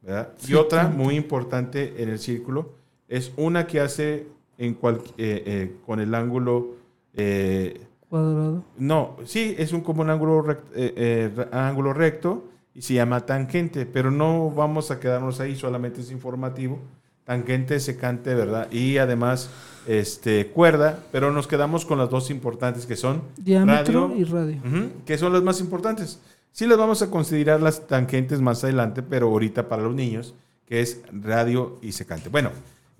¿verdad? 0.00 0.32
Y 0.48 0.54
otra 0.54 0.88
muy 0.88 1.14
importante 1.16 2.02
en 2.02 2.08
el 2.08 2.18
círculo 2.18 2.74
es 3.08 3.32
una 3.36 3.66
que 3.66 3.80
hace 3.80 4.26
en 4.58 4.74
cual- 4.74 5.02
eh, 5.18 5.42
eh, 5.46 5.76
con 5.86 6.00
el 6.00 6.14
ángulo 6.14 6.76
eh, 7.14 7.80
cuadrado. 8.12 8.62
no, 8.76 9.16
sí, 9.24 9.54
es 9.58 9.72
un 9.72 9.80
como 9.80 10.02
un 10.02 10.10
ángulo, 10.10 10.44
rect- 10.44 10.70
eh, 10.74 10.92
eh, 11.34 11.46
ángulo 11.50 11.92
recto 11.94 12.44
y 12.74 12.82
se 12.82 12.94
llama 12.94 13.20
tangente, 13.26 13.86
pero 13.86 14.10
no 14.10 14.50
vamos 14.50 14.90
a 14.90 15.00
quedarnos 15.00 15.40
ahí, 15.40 15.56
solamente 15.56 16.02
es 16.02 16.10
informativo. 16.10 16.78
Tangente, 17.24 17.78
secante, 17.80 18.34
¿verdad? 18.34 18.70
Y 18.72 18.98
además, 18.98 19.48
este, 19.86 20.48
cuerda, 20.48 20.98
pero 21.12 21.32
nos 21.32 21.46
quedamos 21.46 21.86
con 21.86 21.96
las 21.98 22.10
dos 22.10 22.30
importantes 22.30 22.84
que 22.84 22.96
son 22.96 23.22
Diámetro 23.36 24.08
radio, 24.08 24.20
y 24.20 24.24
radio. 24.24 24.60
que 25.06 25.16
son 25.16 25.32
las 25.32 25.42
más 25.42 25.60
importantes. 25.60 26.18
Sí 26.50 26.66
las 26.66 26.76
vamos 26.78 27.00
a 27.00 27.10
considerar 27.10 27.62
las 27.62 27.86
tangentes 27.86 28.40
más 28.40 28.62
adelante, 28.64 29.02
pero 29.02 29.28
ahorita 29.28 29.68
para 29.68 29.82
los 29.84 29.94
niños, 29.94 30.34
que 30.66 30.80
es 30.80 31.00
radio 31.12 31.78
y 31.80 31.92
secante. 31.92 32.28
Bueno, 32.28 32.50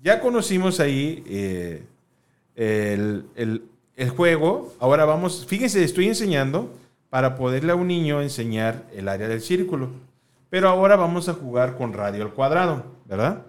ya 0.01 0.19
conocimos 0.21 0.79
ahí 0.79 1.23
eh, 1.27 1.83
el, 2.55 3.25
el- 3.35 3.63
el 3.95 4.09
juego. 4.09 4.73
Ahora 4.79 5.05
vamos, 5.05 5.45
fíjense, 5.45 5.83
estoy 5.83 6.07
enseñando 6.07 6.71
para 7.09 7.35
poderle 7.35 7.71
a 7.71 7.75
un 7.75 7.87
niño 7.87 8.21
enseñar 8.21 8.83
el 8.93 9.07
área 9.07 9.27
del 9.27 9.41
círculo. 9.41 9.89
Pero 10.49 10.69
ahora 10.69 10.95
vamos 10.95 11.29
a 11.29 11.33
jugar 11.33 11.77
con 11.77 11.93
radio 11.93 12.23
al 12.23 12.33
cuadrado, 12.33 12.83
¿verdad? 13.05 13.43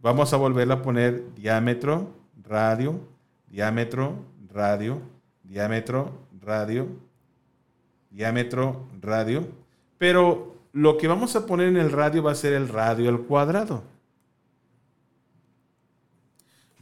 Vamos 0.00 0.32
a 0.32 0.36
volverle 0.36 0.74
a 0.74 0.82
poner 0.82 1.34
diámetro, 1.34 2.08
radio, 2.42 3.00
diámetro, 3.46 4.14
radio, 4.52 5.00
diámetro, 5.42 6.12
radio, 6.40 6.86
diámetro, 8.10 8.86
radio. 9.00 9.46
Pero 9.98 10.56
lo 10.72 10.96
que 10.96 11.08
vamos 11.08 11.36
a 11.36 11.46
poner 11.46 11.68
en 11.68 11.76
el 11.76 11.92
radio 11.92 12.22
va 12.22 12.32
a 12.32 12.36
ser 12.36 12.52
el 12.52 12.68
radio 12.68 13.08
al 13.10 13.20
cuadrado. 13.20 13.82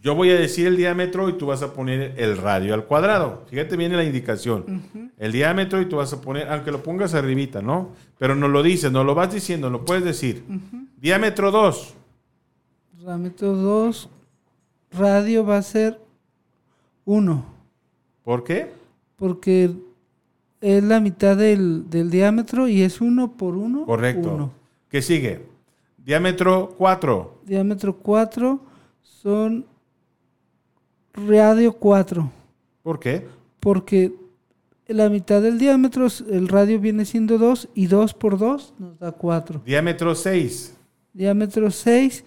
Yo 0.01 0.15
voy 0.15 0.31
a 0.31 0.35
decir 0.35 0.67
el 0.67 0.77
diámetro 0.77 1.29
y 1.29 1.33
tú 1.33 1.47
vas 1.47 1.63
a 1.63 1.73
poner 1.73 2.15
el 2.19 2.37
radio 2.37 2.75
al 2.75 2.85
cuadrado. 2.85 3.45
Fíjate 3.49 3.77
bien 3.77 3.91
en 3.91 3.99
la 3.99 4.05
indicación. 4.05 4.83
El 5.19 5.33
diámetro 5.33 5.81
y 5.81 5.87
tú 5.87 5.97
vas 5.97 6.13
a 6.13 6.21
poner, 6.21 6.49
aunque 6.49 6.71
lo 6.71 6.83
pongas 6.83 7.15
arribita, 7.15 7.61
¿no? 7.63 7.91
Pero 8.17 8.37
no 8.37 8.47
lo 8.47 8.63
dices, 8.63 8.93
no 8.93 9.03
lo 9.03 9.15
vas 9.15 9.33
diciendo, 9.33 9.71
lo 9.71 9.85
puedes 9.85 10.05
decir. 10.05 10.45
Diámetro 10.97 11.51
2. 11.51 11.95
Diámetro 13.01 13.55
2. 13.55 14.09
Radio 14.93 15.45
va 15.45 15.59
a 15.59 15.63
ser 15.63 16.01
1. 17.05 17.45
¿Por 18.23 18.45
qué? 18.45 18.71
Porque 19.17 19.71
es 20.61 20.85
la 20.85 21.01
mitad 21.01 21.37
del, 21.37 21.91
del 21.91 22.11
diámetro 22.11 22.69
y 22.69 22.83
es 22.83 23.01
1 23.01 23.33
por 23.33 23.57
1. 23.57 23.85
Correcto. 23.85 24.53
¿Qué 24.89 25.03
sigue? 25.03 25.45
Diámetro 25.97 26.75
4. 26.79 27.41
Diámetro 27.45 27.97
4 27.97 28.61
son 29.03 29.67
radio 31.15 31.73
4. 31.73 32.31
¿Por 32.83 32.99
qué? 33.01 33.27
Porque 33.61 34.13
la 34.87 35.09
mitad 35.09 35.43
del 35.43 35.59
diámetro, 35.59 36.07
el 36.31 36.49
radio 36.49 36.79
viene 36.81 37.05
siendo 37.05 37.39
2 37.39 37.69
y 37.75 37.87
2 37.87 38.15
por 38.15 38.39
2 38.39 38.75
nos 38.79 38.99
da 38.99 39.13
4. 39.13 39.63
Diámetro 39.65 40.15
6. 40.15 40.75
Diámetro 41.13 41.71
6, 41.71 42.25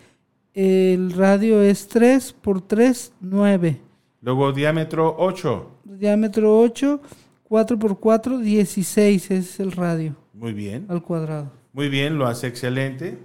el 0.53 1.11
radio 1.13 1.61
es 1.61 1.87
3 1.87 2.33
por 2.33 2.61
3, 2.61 3.13
9. 3.21 3.79
Luego 4.21 4.51
diámetro 4.51 5.15
8. 5.17 5.71
Diámetro 5.85 6.59
8, 6.59 7.01
4 7.43 7.79
por 7.79 7.99
4, 7.99 8.37
16 8.37 9.31
es 9.31 9.59
el 9.59 9.71
radio 9.71 10.15
Muy 10.33 10.53
bien. 10.53 10.85
al 10.89 11.01
cuadrado. 11.01 11.51
Muy 11.73 11.89
bien, 11.89 12.17
lo 12.17 12.27
hace 12.27 12.47
excelente. 12.47 13.17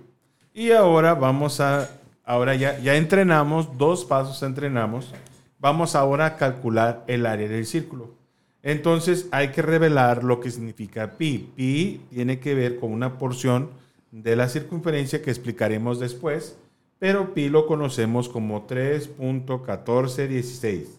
Y 0.55 0.71
ahora 0.71 1.15
vamos 1.15 1.61
a, 1.61 1.91
ahora 2.25 2.55
ya, 2.55 2.79
ya 2.79 2.97
entrenamos, 2.97 3.77
dos 3.77 4.05
pasos 4.05 4.43
entrenamos. 4.43 5.13
Vamos 5.59 5.95
ahora 5.95 6.27
a 6.27 6.37
calcular 6.37 7.05
el 7.07 7.25
área 7.27 7.49
del 7.49 7.67
círculo. 7.67 8.15
Entonces 8.63 9.29
hay 9.31 9.53
que 9.53 9.63
revelar 9.63 10.25
lo 10.25 10.41
que 10.41 10.51
significa 10.51 11.17
pi. 11.17 11.51
Pi 11.55 12.03
tiene 12.11 12.41
que 12.41 12.55
ver 12.55 12.81
con 12.81 12.93
una 12.93 13.17
porción 13.17 13.71
de 14.11 14.37
la 14.37 14.49
circunferencia 14.49 15.23
que 15.23 15.31
explicaremos 15.31 16.01
después, 16.01 16.59
pero 16.99 17.33
pi 17.33 17.49
lo 17.49 17.67
conocemos 17.67 18.29
como 18.29 18.67
3.1416. 18.67 20.99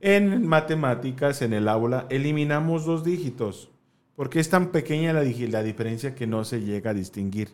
En 0.00 0.46
matemáticas, 0.46 1.42
en 1.42 1.54
el 1.54 1.68
aula, 1.68 2.06
eliminamos 2.10 2.84
dos 2.84 3.02
dígitos, 3.02 3.70
porque 4.14 4.40
es 4.40 4.50
tan 4.50 4.68
pequeña 4.68 5.12
la, 5.12 5.22
la 5.22 5.62
diferencia 5.62 6.14
que 6.14 6.26
no 6.26 6.44
se 6.44 6.60
llega 6.60 6.90
a 6.90 6.94
distinguir. 6.94 7.48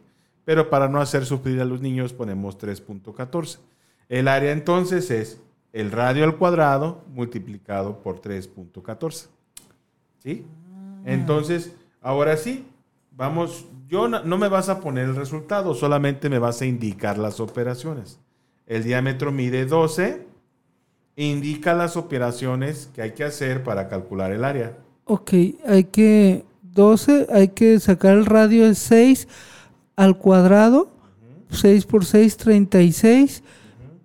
Pero 0.44 0.70
para 0.70 0.88
no 0.88 1.00
hacer 1.00 1.24
sufrir 1.24 1.60
a 1.60 1.64
los 1.64 1.80
niños 1.80 2.12
ponemos 2.12 2.58
3.14. 2.58 3.58
El 4.08 4.26
área 4.26 4.50
entonces 4.50 5.10
es 5.10 5.40
el 5.72 5.90
radio 5.90 6.24
al 6.24 6.36
cuadrado 6.36 7.02
multiplicado 7.14 8.00
por 8.00 8.20
3.14. 8.20 9.28
¿Sí? 10.18 10.46
Entonces, 11.04 11.74
ahora 12.00 12.36
sí, 12.36 12.66
vamos, 13.10 13.66
yo 13.88 14.08
no, 14.08 14.22
no 14.22 14.38
me 14.38 14.48
vas 14.48 14.68
a 14.68 14.80
poner 14.80 15.06
el 15.06 15.16
resultado, 15.16 15.74
solamente 15.74 16.28
me 16.28 16.38
vas 16.38 16.62
a 16.62 16.66
indicar 16.66 17.18
las 17.18 17.40
operaciones. 17.40 18.20
El 18.66 18.84
diámetro 18.84 19.32
mide 19.32 19.66
12, 19.66 20.26
indica 21.16 21.74
las 21.74 21.96
operaciones 21.96 22.88
que 22.94 23.02
hay 23.02 23.12
que 23.12 23.24
hacer 23.24 23.64
para 23.64 23.88
calcular 23.88 24.30
el 24.32 24.44
área. 24.44 24.78
Ok, 25.04 25.32
hay 25.66 25.84
que 25.84 26.44
12, 26.62 27.26
hay 27.30 27.48
que 27.48 27.80
sacar 27.80 28.16
el 28.16 28.26
radio 28.26 28.66
es 28.66 28.78
6, 28.78 29.26
al 29.96 30.16
cuadrado, 30.16 30.90
6 31.50 31.84
por 31.86 32.04
6, 32.04 32.36
36 32.36 33.42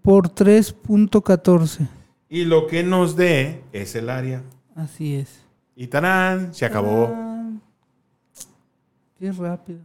por 0.08 0.30
3.14. 0.34 1.86
Y 2.30 2.46
lo 2.46 2.66
que 2.68 2.82
nos 2.82 3.18
dé 3.18 3.62
es 3.74 3.94
el 3.94 4.10
área. 4.10 4.42
Así 4.74 5.16
es. 5.16 5.42
Y 5.76 5.88
tarán, 5.88 6.54
se 6.54 6.66
acabó. 6.66 7.14
Ah, 7.14 7.52
qué 9.20 9.34
rápido. 9.34 9.80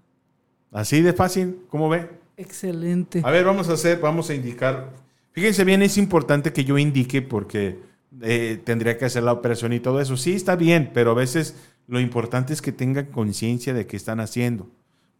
Así 0.71 1.02
de 1.02 1.12
fácil, 1.12 1.62
¿cómo 1.69 1.88
ve? 1.88 2.09
Excelente. 2.37 3.21
A 3.25 3.33
ver, 3.33 3.45
vamos 3.45 3.69
a 3.69 3.73
hacer, 3.73 3.99
vamos 3.99 4.31
a 4.31 4.35
indicar. 4.35 4.93
Fíjense 5.33 5.64
bien, 5.64 5.83
es 5.83 5.99
importante 5.99 6.52
que 6.52 6.64
yo 6.64 6.79
indique 6.79 7.21
porque 7.21 7.81
eh, 8.21 8.62
tendría 8.62 8.97
que 8.97 9.07
hacer 9.07 9.25
la 9.25 9.33
operación 9.33 9.73
y 9.73 9.81
todo 9.81 10.00
eso. 10.00 10.17
Sí, 10.17 10.35
está 10.35 10.55
bien, 10.55 10.93
pero 10.95 11.11
a 11.11 11.14
veces 11.14 11.57
lo 11.88 11.99
importante 11.99 12.52
es 12.52 12.62
que 12.62 12.71
tengan 12.71 13.07
conciencia 13.07 13.75
de 13.75 13.88
qué 13.88 13.97
están 13.97 14.21
haciendo. 14.21 14.71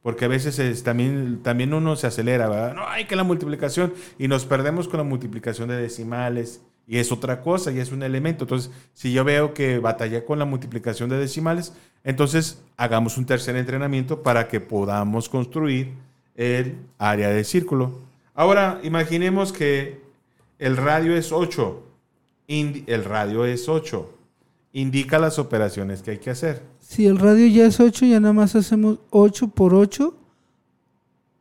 Porque 0.03 0.25
a 0.25 0.29
veces 0.29 0.59
es- 0.59 0.83
también, 0.83 1.41
también 1.43 1.73
uno 1.75 1.95
se 1.97 2.07
acelera, 2.09 2.49
¿verdad? 2.49 2.75
No, 2.75 2.87
hay 2.89 3.05
que 3.05 3.15
la 3.17 3.23
multiplicación 3.25 3.95
y 4.19 4.27
nos 4.29 4.45
perdemos 4.47 4.89
con 4.89 4.99
la 4.99 5.05
multiplicación 5.05 5.69
de 5.69 5.77
decimales 5.77 6.61
y 6.89 6.99
es 6.99 7.13
otra 7.13 7.41
cosa 7.41 7.71
y 7.71 7.79
es 7.79 7.93
un 7.93 8.03
elemento. 8.03 8.45
Entonces, 8.45 8.73
si 8.95 9.13
yo 9.13 9.23
veo 9.25 9.55
que 9.55 9.79
batallé 9.79 10.25
con 10.25 10.39
la 10.41 10.45
multiplicación 10.45 11.09
de 11.09 11.19
decimales, 11.19 11.73
entonces 12.03 12.61
hagamos 12.77 13.17
un 13.17 13.27
tercer 13.27 13.55
entrenamiento 13.57 14.23
para 14.25 14.49
que 14.49 14.59
podamos 14.61 15.29
construir 15.29 15.93
el 16.35 16.77
área 16.99 17.29
de 17.29 17.45
círculo. 17.45 18.01
Ahora, 18.35 18.81
imaginemos 18.83 19.53
que 19.53 20.01
el 20.59 20.77
radio 20.77 21.15
es 21.17 21.31
8. 21.31 21.85
Indi- 22.49 22.83
el 22.89 23.05
radio 23.05 23.45
es 23.45 23.69
8. 23.69 24.13
Indica 24.73 25.19
las 25.21 25.39
operaciones 25.39 26.03
que 26.03 26.13
hay 26.13 26.19
que 26.19 26.31
hacer. 26.31 26.63
Si 26.93 27.07
el 27.07 27.19
radio 27.19 27.47
ya 27.47 27.65
es 27.65 27.81
8, 27.81 28.05
ya 28.05 28.21
nada 28.21 28.35
más 28.35 28.55
hacemos 28.55 28.99
8 29.09 29.49
por 29.49 29.73
8. 29.73 30.15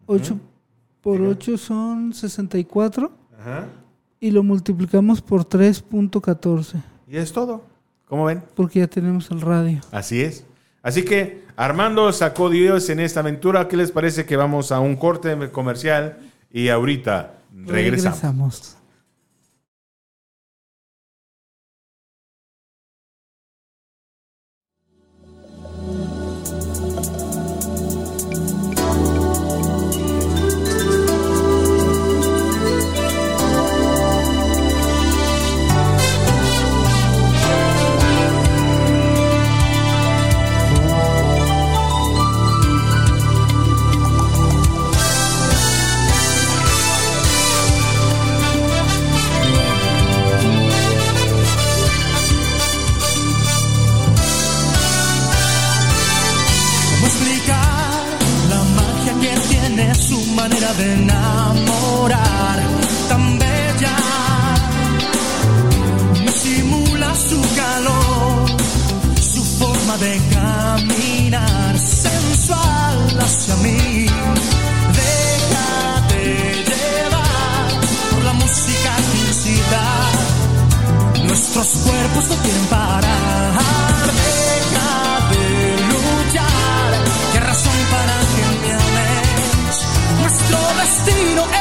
8 0.06 0.40
por 1.02 1.18
Diga. 1.18 1.30
8 1.30 1.58
son 1.58 2.14
64 2.14 3.12
Ajá. 3.38 3.66
y 4.22 4.32
lo 4.32 4.44
multiplicamos 4.44 5.22
por 5.22 5.44
3.14 5.44 6.82
Y 7.06 7.18
es 7.18 7.34
todo. 7.34 7.66
¿Cómo 8.08 8.24
ven? 8.24 8.42
porque 8.56 8.80
ya 8.80 8.88
tenemos 8.88 9.30
el 9.30 9.42
radio. 9.42 9.82
Así 9.92 10.22
es. 10.22 10.46
Así 10.84 11.04
que 11.04 11.44
Armando 11.58 12.14
sacó 12.14 12.50
Dios 12.50 12.90
en 12.90 13.02
esta 13.02 13.20
aventura. 13.20 13.68
¿Qué 13.68 13.76
les 13.76 13.92
parece 13.92 14.26
que 14.26 14.38
vamos 14.38 14.72
a 14.72 14.80
un 14.80 14.96
corte 14.96 15.52
comercial 15.52 16.18
y 16.50 16.70
ahorita 16.70 17.40
regresamos? 17.54 18.22
Regresamos. 18.22 18.78
Caminar 70.32 71.78
sensual 71.78 72.98
hacia 73.20 73.56
mí. 73.58 74.06
Déjate 75.02 76.24
llevar 76.70 77.70
por 78.12 78.24
la 78.24 78.34
música 78.34 78.92
incita. 79.28 79.84
Nuestros 81.28 81.68
cuerpos 81.86 82.24
no 82.30 82.36
quieren 82.44 82.66
parar. 82.66 83.54
Deja 84.22 84.94
de 85.32 85.46
luchar. 85.92 86.90
¿Qué 87.34 87.40
razón 87.40 87.80
para 87.94 88.16
que 88.34 88.44
me 88.62 88.70
ames? 88.74 89.76
Nuestro 90.22 90.58
destino 90.82 91.42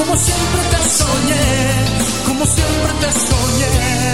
como 0.00 0.16
siempre 0.16 0.62
te 0.70 0.88
soñé, 0.88 1.44
como 2.26 2.46
siempre 2.46 2.92
te 3.00 3.12
soñé. 3.12 4.10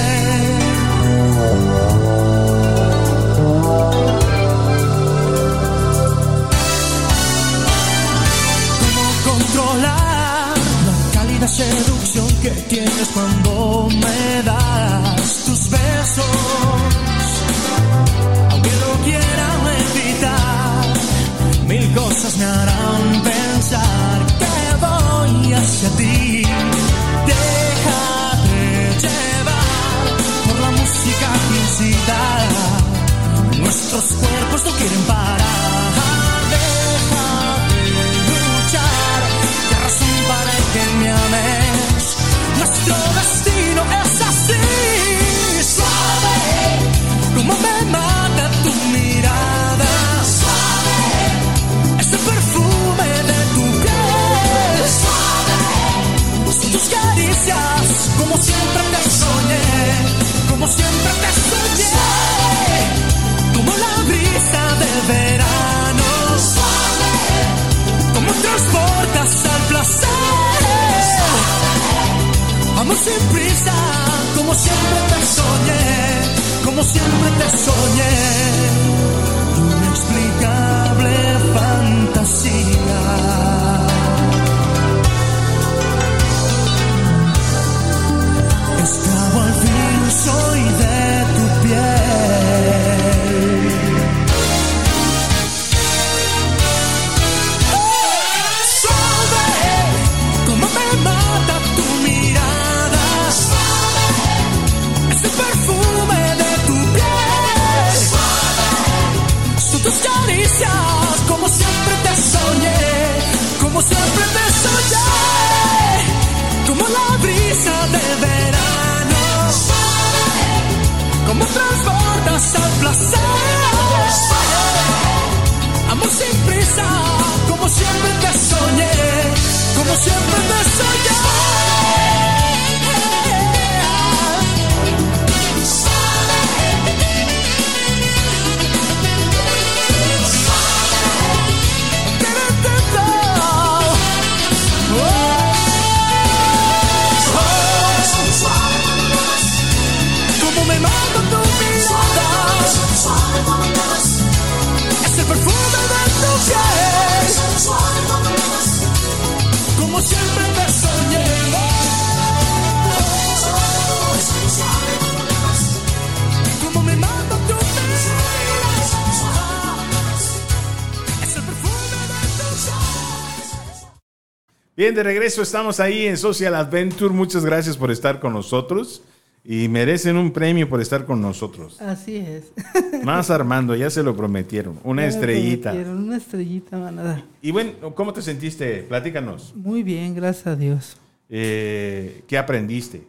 De 174.96 175.02
regreso 175.02 175.42
estamos 175.42 175.78
ahí 175.78 176.06
en 176.06 176.16
Social 176.16 176.54
Adventure. 176.54 177.12
Muchas 177.12 177.44
gracias 177.44 177.76
por 177.76 177.90
estar 177.90 178.18
con 178.18 178.32
nosotros 178.32 179.02
y 179.44 179.68
merecen 179.68 180.16
un 180.16 180.32
premio 180.32 180.68
por 180.68 180.80
estar 180.80 181.04
con 181.04 181.20
nosotros. 181.20 181.80
Así 181.80 182.16
es. 182.16 182.52
Más 183.04 183.30
Armando, 183.30 183.76
ya 183.76 183.90
se 183.90 184.02
lo 184.02 184.16
prometieron. 184.16 184.80
Una 184.82 185.02
Ya 185.02 185.09
estrellita. 185.09 185.70
prometieron, 185.70 186.02
Una 186.04 186.16
estrellita 186.16 186.78
van 186.78 186.98
a 186.98 187.02
dar. 187.02 187.24
Y 187.42 187.50
bueno, 187.50 187.72
¿cómo 187.94 188.12
te 188.12 188.22
sentiste? 188.22 188.82
Platícanos. 188.88 189.54
Muy 189.54 189.82
bien, 189.82 190.14
gracias 190.14 190.46
a 190.46 190.56
Dios. 190.56 190.96
Eh, 191.28 192.22
¿Qué 192.26 192.38
aprendiste? 192.38 193.06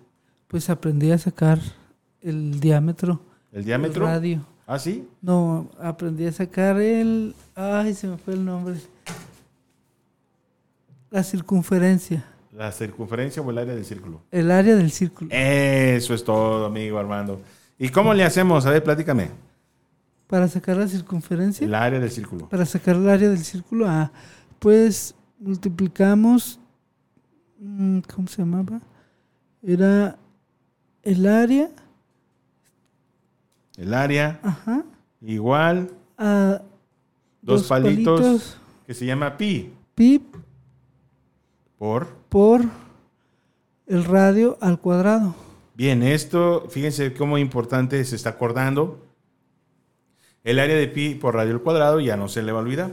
Pues 0.49 0.69
aprendí 0.69 1.11
a 1.11 1.17
sacar 1.17 1.59
el 2.21 2.59
diámetro. 2.59 3.21
¿El 3.53 3.63
diámetro? 3.63 4.05
del 4.05 4.13
radio. 4.15 4.45
¿Ah, 4.67 4.77
sí? 4.77 5.07
No, 5.21 5.71
aprendí 5.79 6.25
a 6.25 6.31
sacar 6.33 6.79
el. 6.81 7.33
Ay, 7.55 7.93
se 7.93 8.07
me 8.07 8.17
fue 8.17 8.33
el 8.33 8.43
nombre. 8.43 8.75
La 11.09 11.23
circunferencia. 11.23 12.25
¿La 12.51 12.71
circunferencia 12.71 13.41
o 13.41 13.49
el 13.51 13.57
área 13.59 13.75
del 13.75 13.85
círculo? 13.85 14.21
El 14.31 14.51
área 14.51 14.75
del 14.75 14.91
círculo. 14.91 15.29
Eso 15.31 16.13
es 16.13 16.23
todo, 16.23 16.65
amigo 16.65 16.97
Armando. 16.97 17.41
¿Y 17.77 17.89
cómo 17.89 18.13
le 18.13 18.23
hacemos? 18.23 18.65
A 18.65 18.71
ver, 18.71 18.83
platícame. 18.83 19.29
Para 20.27 20.47
sacar 20.47 20.75
la 20.77 20.87
circunferencia. 20.87 21.65
El 21.65 21.75
área 21.75 21.99
del 21.99 22.11
círculo. 22.11 22.49
Para 22.49 22.65
sacar 22.65 22.95
el 22.95 23.07
área 23.07 23.29
del 23.29 23.43
círculo. 23.43 23.85
Ah, 23.87 24.11
pues 24.59 25.13
multiplicamos. 25.39 26.59
mm, 27.59 27.99
¿Cómo 28.13 28.27
se 28.27 28.41
llamaba? 28.41 28.81
Era 29.61 30.17
el 31.03 31.25
área. 31.27 31.69
El 33.77 33.93
área 33.93 34.39
Ajá. 34.41 34.83
igual, 35.21 35.91
A 36.17 36.61
dos, 37.41 37.67
palitos, 37.67 38.57
que 38.87 38.93
se 38.95 39.05
llama 39.05 39.37
pi 39.37 39.71
pi 39.93 40.19
por... 41.77 42.07
por 42.29 42.61
el 43.87 44.03
radio 44.03 44.57
al 44.61 44.79
cuadrado. 44.79 45.35
Bien, 45.73 46.03
esto, 46.03 46.67
fíjense 46.69 47.13
cómo 47.13 47.37
importante 47.37 48.03
se 48.03 48.15
está 48.15 48.31
acordando. 48.31 49.05
El 50.43 50.59
área 50.59 50.75
de 50.75 50.87
pi 50.87 51.15
por 51.15 51.35
radio 51.35 51.53
al 51.53 51.61
cuadrado 51.61 51.99
ya 51.99 52.17
no 52.17 52.27
se 52.27 52.41
le 52.41 52.51
va 52.51 52.59
a 52.59 52.63
olvidar. 52.63 52.91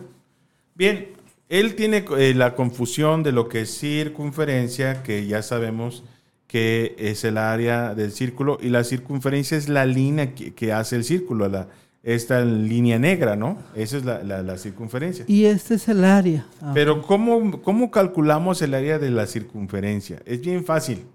Bien, 0.74 1.08
él 1.48 1.74
tiene 1.76 2.04
eh, 2.18 2.34
la 2.34 2.54
confusión 2.54 3.22
de 3.22 3.32
lo 3.32 3.48
que 3.48 3.62
es 3.62 3.78
circunferencia, 3.78 5.02
que 5.02 5.26
ya 5.26 5.42
sabemos 5.42 6.04
que 6.46 6.94
es 6.98 7.24
el 7.24 7.38
área 7.38 7.94
del 7.94 8.12
círculo, 8.12 8.58
y 8.60 8.68
la 8.68 8.84
circunferencia 8.84 9.56
es 9.56 9.68
la 9.68 9.86
línea 9.86 10.34
que, 10.34 10.54
que 10.54 10.72
hace 10.72 10.96
el 10.96 11.04
círculo, 11.04 11.48
la, 11.48 11.68
esta 12.06 12.44
línea 12.44 12.98
negra, 12.98 13.34
¿no? 13.34 13.56
Esa 13.74 13.96
es 13.96 14.04
la, 14.04 14.22
la- 14.22 14.42
la 14.42 14.58
circunferencia. 14.58 15.24
Y 15.26 15.46
este 15.46 15.74
es 15.74 15.88
el 15.88 16.04
área. 16.04 16.46
Ah, 16.60 16.72
Pero 16.74 17.00
¿cómo, 17.02 17.62
¿cómo 17.62 17.90
calculamos 17.90 18.60
el 18.62 18.74
área 18.74 18.98
de 18.98 19.10
la 19.10 19.26
circunferencia? 19.26 20.20
Es 20.26 20.42
bien 20.42 20.64
fácil. 20.64 21.06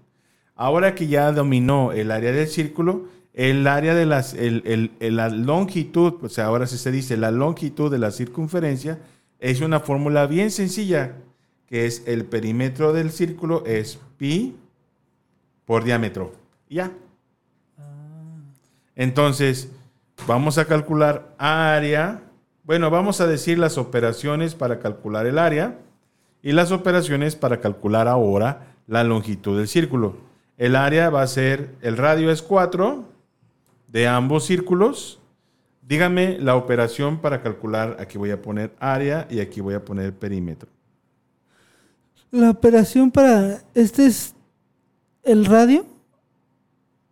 Ahora 0.56 0.94
que 0.96 1.06
ya 1.06 1.30
dominó 1.32 1.92
el 1.92 2.10
área 2.10 2.32
del 2.32 2.48
círculo, 2.48 3.06
el 3.32 3.66
área 3.68 3.94
de 3.94 4.04
las, 4.04 4.34
el- 4.34 4.62
el- 4.66 4.90
el- 4.98 5.16
la 5.16 5.28
longitud, 5.28 6.14
o 6.22 6.28
sea, 6.28 6.46
ahora 6.46 6.66
se 6.66 6.90
dice 6.90 7.16
la 7.16 7.30
longitud 7.30 7.90
de 7.90 7.98
la 7.98 8.10
circunferencia, 8.10 8.98
es 9.38 9.60
una 9.60 9.78
fórmula 9.80 10.26
bien 10.26 10.50
sencilla, 10.50 11.14
que 11.66 11.86
es 11.86 12.02
el 12.06 12.24
perímetro 12.24 12.92
del 12.92 13.12
círculo 13.12 13.64
es 13.64 14.00
pi 14.18 14.56
por 15.64 15.84
diámetro. 15.84 16.32
Ya. 16.68 16.90
Entonces, 18.96 19.70
vamos 20.26 20.58
a 20.58 20.64
calcular 20.64 21.34
área. 21.38 22.22
Bueno, 22.64 22.90
vamos 22.90 23.20
a 23.20 23.26
decir 23.26 23.58
las 23.58 23.78
operaciones 23.78 24.54
para 24.54 24.78
calcular 24.78 25.26
el 25.26 25.38
área 25.38 25.78
y 26.42 26.52
las 26.52 26.72
operaciones 26.72 27.36
para 27.36 27.60
calcular 27.60 28.08
ahora 28.08 28.74
la 28.86 29.04
longitud 29.04 29.58
del 29.58 29.68
círculo. 29.68 30.16
El 30.56 30.76
área 30.76 31.10
va 31.10 31.22
a 31.22 31.26
ser, 31.26 31.74
el 31.82 31.96
radio 31.96 32.30
es 32.30 32.42
4 32.42 33.04
de 33.88 34.08
ambos 34.08 34.44
círculos. 34.44 35.20
Dígame 35.82 36.38
la 36.38 36.54
operación 36.54 37.20
para 37.20 37.42
calcular, 37.42 37.96
aquí 37.98 38.18
voy 38.18 38.30
a 38.30 38.40
poner 38.40 38.74
área 38.78 39.26
y 39.30 39.40
aquí 39.40 39.60
voy 39.60 39.74
a 39.74 39.84
poner 39.84 40.14
perímetro. 40.14 40.68
La 42.30 42.50
operación 42.50 43.10
para. 43.10 43.62
Este 43.74 44.06
es 44.06 44.34
el 45.24 45.46
radio 45.46 45.84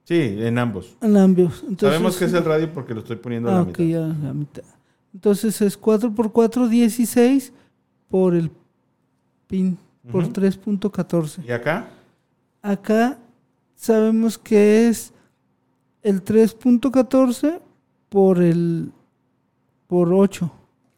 Sí, 0.08 0.36
en 0.38 0.56
ambos. 0.56 0.96
en 1.02 1.18
ambos. 1.18 1.58
Entonces, 1.68 1.80
Sabemos 1.90 2.16
que 2.16 2.24
es 2.24 2.32
el 2.32 2.42
radio 2.46 2.72
porque 2.72 2.94
lo 2.94 3.00
estoy 3.00 3.16
poniendo 3.16 3.50
a 3.50 3.52
la 3.52 3.58
Ah, 3.60 3.64
mitad. 3.66 3.84
ok, 3.84 3.88
ya 3.90 4.00
la 4.26 4.32
mitad. 4.32 4.62
Entonces 5.12 5.60
es 5.60 5.76
4 5.76 6.14
por 6.14 6.32
4, 6.32 6.66
16 6.66 7.52
por 8.08 8.34
el 8.34 8.50
pin, 9.46 9.76
por 10.10 10.22
Ujú. 10.24 10.32
3.14. 10.32 11.44
¿Y 11.46 11.50
acá? 11.52 11.90
Acá 12.62 13.18
sabemos 13.74 14.38
que 14.38 14.88
es 14.88 15.12
el 16.02 16.24
3.14 16.24 17.60
por 18.08 18.40
el 18.42 18.90
por 19.88 20.10
8. 20.14 20.50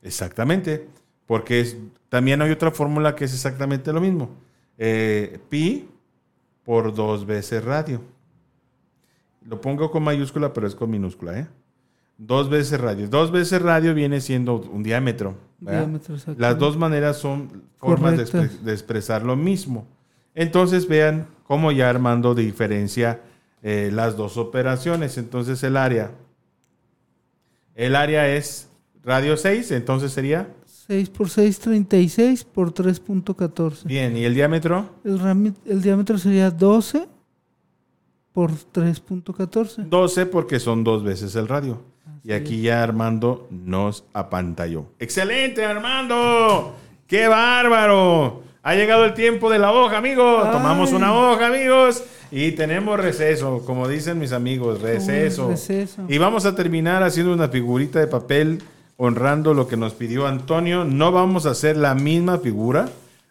Exactamente, 0.02 0.86
porque 1.26 1.58
es, 1.60 1.76
también 2.08 2.40
hay 2.42 2.52
otra 2.52 2.70
fórmula 2.70 3.16
que 3.16 3.24
es 3.24 3.34
exactamente 3.34 3.92
lo 3.92 4.00
mismo. 4.00 4.30
Eh, 4.78 5.40
pi 5.48 5.88
por 6.64 6.94
dos 6.94 7.26
veces 7.26 7.64
radio. 7.64 8.00
Lo 9.46 9.60
pongo 9.60 9.90
con 9.90 10.02
mayúscula, 10.02 10.52
pero 10.52 10.66
es 10.66 10.74
con 10.74 10.90
minúscula, 10.90 11.38
¿eh? 11.38 11.46
Dos 12.18 12.50
veces 12.50 12.78
radio. 12.80 13.08
Dos 13.08 13.30
veces 13.30 13.62
radio 13.62 13.94
viene 13.94 14.20
siendo 14.20 14.56
un 14.60 14.82
diámetro. 14.82 15.36
Diámetro. 15.58 16.16
Las 16.36 16.58
dos 16.58 16.76
maneras 16.76 17.16
son 17.16 17.62
formas 17.78 18.12
de, 18.18 18.24
Correctas. 18.26 18.52
expre- 18.52 18.60
de 18.60 18.72
expresar 18.72 19.22
lo 19.24 19.36
mismo. 19.36 19.86
Entonces 20.34 20.86
vean 20.86 21.26
cómo 21.44 21.72
ya 21.72 21.88
Armando 21.88 22.34
diferencia 22.34 23.20
eh, 23.62 23.90
las 23.92 24.16
dos 24.16 24.36
operaciones. 24.36 25.16
Entonces 25.16 25.62
el 25.62 25.76
área. 25.78 26.10
El 27.74 27.96
área 27.96 28.28
es 28.28 28.68
radio 29.02 29.36
6, 29.36 29.70
entonces 29.72 30.12
sería 30.12 30.48
6 30.66 31.08
por 31.10 31.30
6, 31.30 31.58
36 31.60 32.44
por 32.44 32.74
3.14. 32.74 33.84
bien. 33.84 34.16
¿Y 34.16 34.24
el 34.24 34.34
diámetro? 34.34 34.90
El 35.04 35.80
diámetro 35.80 36.18
sería 36.18 36.50
12 36.50 37.08
por 38.32 38.50
3.14. 38.50 39.88
12 39.88 40.26
porque 40.26 40.60
son 40.60 40.84
dos 40.84 41.02
veces 41.02 41.34
el 41.36 41.48
radio. 41.48 41.80
Y 42.22 42.32
aquí 42.32 42.60
ya 42.60 42.82
Armando 42.82 43.48
nos 43.50 44.04
apantalló. 44.12 44.86
¡Excelente, 44.98 45.64
Armando! 45.64 46.74
¡Qué 47.06 47.28
bárbaro! 47.28 48.42
Ha 48.62 48.74
llegado 48.74 49.06
el 49.06 49.14
tiempo 49.14 49.50
de 49.50 49.58
la 49.58 49.72
hoja, 49.72 49.96
amigos. 49.96 50.44
Ay. 50.44 50.52
Tomamos 50.52 50.92
una 50.92 51.14
hoja, 51.14 51.46
amigos. 51.46 52.04
Y 52.30 52.52
tenemos 52.52 53.00
receso, 53.00 53.62
como 53.64 53.88
dicen 53.88 54.18
mis 54.18 54.32
amigos, 54.32 54.82
receso. 54.82 55.46
Uy, 55.46 55.52
receso. 55.52 56.02
Y 56.08 56.18
vamos 56.18 56.44
a 56.44 56.54
terminar 56.54 57.02
haciendo 57.02 57.32
una 57.32 57.48
figurita 57.48 57.98
de 57.98 58.06
papel 58.06 58.62
honrando 58.98 59.54
lo 59.54 59.66
que 59.66 59.78
nos 59.78 59.94
pidió 59.94 60.26
Antonio. 60.26 60.84
No 60.84 61.10
vamos 61.10 61.46
a 61.46 61.50
hacer 61.50 61.78
la 61.78 61.94
misma 61.94 62.38
figura. 62.38 62.90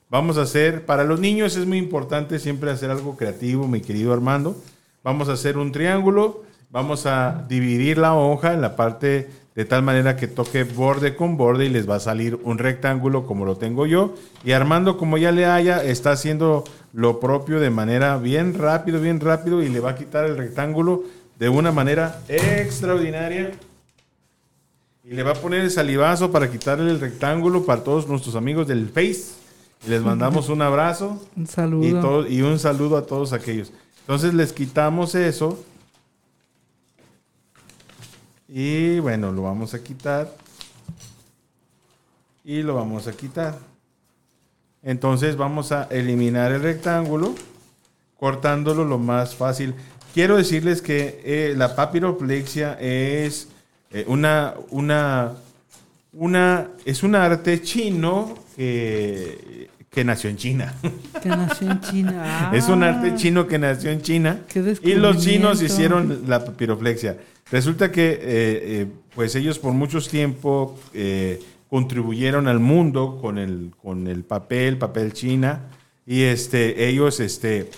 Vamos 0.10 0.40
a 0.40 0.42
hacer, 0.42 0.88
para 0.88 1.04
los 1.04 1.20
niños 1.20 1.56
es 1.56 1.68
muy 1.68 1.78
importante 1.78 2.40
siempre 2.40 2.72
hacer 2.72 2.90
algo 2.90 3.16
creativo, 3.16 3.68
mi 3.68 3.80
querido 3.80 4.12
Armando. 4.12 4.56
Vamos 5.04 5.30
a 5.30 5.34
hacer 5.34 5.58
un 5.58 5.72
triángulo. 5.72 6.44
Vamos 6.72 7.06
a 7.08 7.46
dividir 7.50 7.98
la 7.98 8.14
hoja 8.14 8.54
en 8.54 8.62
la 8.62 8.76
parte 8.76 9.30
de 9.56 9.66
tal 9.66 9.82
manera 9.82 10.16
que 10.16 10.28
toque 10.28 10.64
borde 10.64 11.16
con 11.16 11.36
borde 11.36 11.66
y 11.66 11.70
les 11.70 11.90
va 11.90 11.96
a 11.96 12.00
salir 12.00 12.40
un 12.44 12.60
rectángulo 12.60 13.26
como 13.26 13.44
lo 13.46 13.58
tengo 13.58 13.86
yo. 13.88 14.14
Y 14.46 14.52
Armando, 14.52 14.98
como 14.98 15.18
ya 15.18 15.32
le 15.32 15.46
haya, 15.48 15.84
está 15.84 16.12
haciendo 16.12 16.64
lo 16.94 17.20
propio 17.20 17.60
de 17.60 17.70
manera 17.72 18.18
bien 18.18 18.54
rápido, 18.58 19.02
bien 19.02 19.20
rápido 19.20 19.64
y 19.64 19.70
le 19.70 19.80
va 19.80 19.92
a 19.92 19.96
quitar 19.96 20.26
el 20.26 20.38
rectángulo 20.38 21.04
de 21.40 21.50
una 21.50 21.72
manera 21.72 22.22
extraordinaria. 22.28 23.52
Y 25.04 25.14
le 25.14 25.24
va 25.24 25.32
a 25.32 25.36
poner 25.36 25.62
el 25.62 25.72
salivazo 25.72 26.32
para 26.32 26.52
quitarle 26.52 26.92
el 26.92 27.00
rectángulo 27.00 27.66
para 27.66 27.84
todos 27.84 28.08
nuestros 28.08 28.36
amigos 28.36 28.68
del 28.68 28.90
Face. 28.90 29.40
Y 29.88 29.90
les 29.90 30.02
mandamos 30.04 30.50
un 30.50 30.62
abrazo. 30.62 31.20
Un 31.36 31.44
Y, 31.44 31.48
saludo. 31.48 32.02
todo- 32.02 32.28
y 32.28 32.42
un 32.44 32.60
saludo 32.60 32.98
a 32.98 33.06
todos 33.06 33.34
aquellos. 33.34 33.72
Entonces 34.10 34.34
les 34.34 34.54
quitamos 34.54 35.13
eso. 35.13 35.63
Y 38.48 38.98
bueno, 39.02 39.32
lo 39.32 39.43
vamos 39.43 39.76
a 39.76 39.84
quitar. 39.84 40.36
Y 42.43 42.63
lo 42.63 42.74
vamos 42.74 43.06
a 43.06 43.12
quitar. 43.12 43.60
Entonces 44.82 45.38
vamos 45.38 45.72
a 45.72 45.84
eliminar 45.91 46.52
el 46.52 46.63
rectángulo, 46.63 47.36
cortándolo 48.19 48.84
lo 48.84 48.98
más 48.98 49.36
fácil. 49.36 49.76
Quiero 50.15 50.38
decirles 50.38 50.82
que 50.82 51.22
eh, 51.24 51.54
la 51.56 51.76
papiroplexia 51.76 52.80
es 52.80 53.48
eh, 53.91 54.06
una, 54.08 54.56
una, 54.72 55.34
una, 56.13 56.67
es 56.84 57.04
un 57.04 57.13
arte 57.13 57.62
chino 57.62 58.39
que, 58.56 59.69
que 59.89 60.04
nació 60.04 60.30
en 60.30 60.38
China. 60.38 60.73
Que 61.21 61.30
nació 61.30 61.71
en 61.71 61.82
China. 61.82 62.52
Es 62.54 62.67
un 62.69 62.84
arte 62.84 63.12
Ah, 63.12 63.15
chino 63.15 63.47
que 63.47 63.58
nació 63.58 63.89
en 63.91 64.02
China 64.02 64.41
Qué 64.47 64.78
y 64.84 64.93
los 64.93 65.17
chinos 65.23 65.62
hicieron 65.62 66.23
la 66.28 66.45
papiroflexia. 66.45 67.17
Resulta 67.52 67.91
que 67.91 68.12
eh, 68.12 68.19
eh, 68.21 68.88
pues 69.15 69.36
ellos 69.36 69.58
por 69.58 69.73
mucho 69.73 69.99
tiempo 70.02 70.78
eh, 70.93 71.41
contribuyeron 71.69 72.47
al 72.47 72.60
mundo 72.60 73.17
con 73.19 73.38
el, 73.38 73.71
con 73.82 74.08
el 74.08 74.23
papel, 74.23 74.78
papel 74.78 75.13
china, 75.13 75.62
y 76.06 76.23
este, 76.23 76.88
ellos 76.88 77.19
este, 77.19 77.69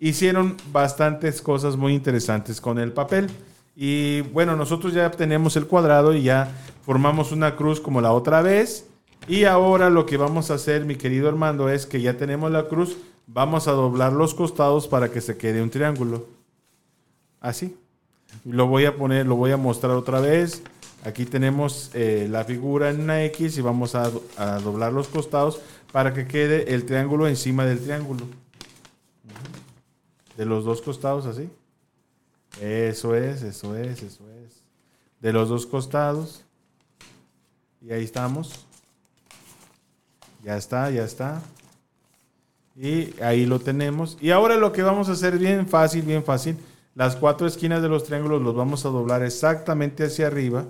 hicieron 0.00 0.56
bastantes 0.72 1.42
cosas 1.42 1.76
muy 1.76 1.94
interesantes 1.94 2.60
con 2.60 2.78
el 2.78 2.92
papel. 2.92 3.28
Y 3.76 4.20
bueno, 4.20 4.56
nosotros 4.56 4.92
ya 4.92 5.10
tenemos 5.10 5.56
el 5.56 5.66
cuadrado 5.66 6.14
y 6.14 6.22
ya 6.22 6.50
formamos 6.82 7.32
una 7.32 7.56
cruz 7.56 7.80
como 7.80 8.00
la 8.00 8.12
otra 8.12 8.42
vez. 8.42 8.86
Y 9.28 9.44
ahora 9.44 9.88
lo 9.88 10.04
que 10.04 10.16
vamos 10.16 10.50
a 10.50 10.54
hacer, 10.54 10.84
mi 10.84 10.96
querido 10.96 11.28
Armando, 11.28 11.68
es 11.68 11.86
que 11.86 12.00
ya 12.00 12.16
tenemos 12.16 12.50
la 12.50 12.68
cruz, 12.68 12.96
vamos 13.26 13.68
a 13.68 13.72
doblar 13.72 14.12
los 14.12 14.34
costados 14.34 14.88
para 14.88 15.10
que 15.10 15.20
se 15.20 15.36
quede 15.36 15.62
un 15.62 15.70
triángulo. 15.70 16.26
Así. 17.40 17.76
Lo 18.44 18.66
voy 18.66 18.86
a 18.86 18.96
poner, 18.96 19.26
lo 19.26 19.36
voy 19.36 19.52
a 19.52 19.56
mostrar 19.56 19.92
otra 19.92 20.20
vez. 20.20 20.62
Aquí 21.04 21.24
tenemos 21.24 21.90
eh, 21.94 22.26
la 22.30 22.44
figura 22.44 22.90
en 22.90 23.02
una 23.02 23.24
X 23.24 23.58
y 23.58 23.60
vamos 23.60 23.94
a, 23.94 24.10
a 24.36 24.58
doblar 24.58 24.92
los 24.92 25.08
costados 25.08 25.60
para 25.92 26.14
que 26.14 26.26
quede 26.26 26.74
el 26.74 26.86
triángulo 26.86 27.28
encima 27.28 27.64
del 27.64 27.80
triángulo. 27.80 28.26
De 30.36 30.46
los 30.46 30.64
dos 30.64 30.80
costados 30.80 31.26
así. 31.26 31.48
Eso 32.60 33.14
es, 33.14 33.42
eso 33.42 33.76
es, 33.76 34.02
eso 34.02 34.24
es. 34.44 34.62
De 35.20 35.32
los 35.32 35.48
dos 35.48 35.66
costados. 35.66 36.44
Y 37.80 37.92
ahí 37.92 38.04
estamos. 38.04 38.66
Ya 40.42 40.56
está, 40.56 40.90
ya 40.90 41.04
está. 41.04 41.40
Y 42.76 43.14
ahí 43.22 43.46
lo 43.46 43.60
tenemos. 43.60 44.18
Y 44.20 44.30
ahora 44.30 44.56
lo 44.56 44.72
que 44.72 44.82
vamos 44.82 45.08
a 45.08 45.12
hacer 45.12 45.38
bien 45.38 45.68
fácil, 45.68 46.02
bien 46.02 46.24
fácil. 46.24 46.56
Las 46.94 47.16
cuatro 47.16 47.46
esquinas 47.46 47.82
de 47.82 47.88
los 47.88 48.04
triángulos 48.04 48.42
los 48.42 48.54
vamos 48.54 48.84
a 48.84 48.88
doblar 48.88 49.22
exactamente 49.22 50.04
hacia 50.04 50.26
arriba. 50.26 50.64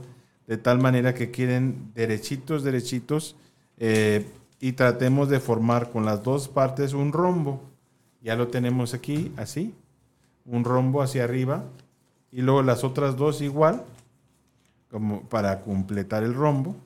De 0.47 0.59
tal 0.59 0.79
manera 0.79 1.15
que 1.15 1.31
queden 1.31 1.93
derechitos, 1.95 2.63
derechitos. 2.63 3.37
eh, 3.79 4.27
y 4.61 4.75
tratemos 4.75 5.29
de 5.29 5.41
formar 5.41 5.91
con 5.91 6.05
las 6.05 6.23
dos 6.23 6.47
partes 6.47 6.93
un 6.93 7.13
rombo. 7.13 7.61
Ya 8.21 8.37
lo 8.37 8.47
tenemos 8.47 8.95
aquí, 8.95 9.33
así. 9.37 9.75
Un 10.45 10.63
rombo 10.63 11.03
hacia 11.03 11.25
arriba. 11.25 11.65
Y 12.31 12.43
luego 12.43 12.63
las 12.63 12.85
otras 12.85 13.17
dos 13.17 13.41
igual. 13.41 13.83
Como 14.89 15.23
para 15.23 15.63
completar 15.63 16.23
el 16.23 16.33
rombo. 16.35 16.77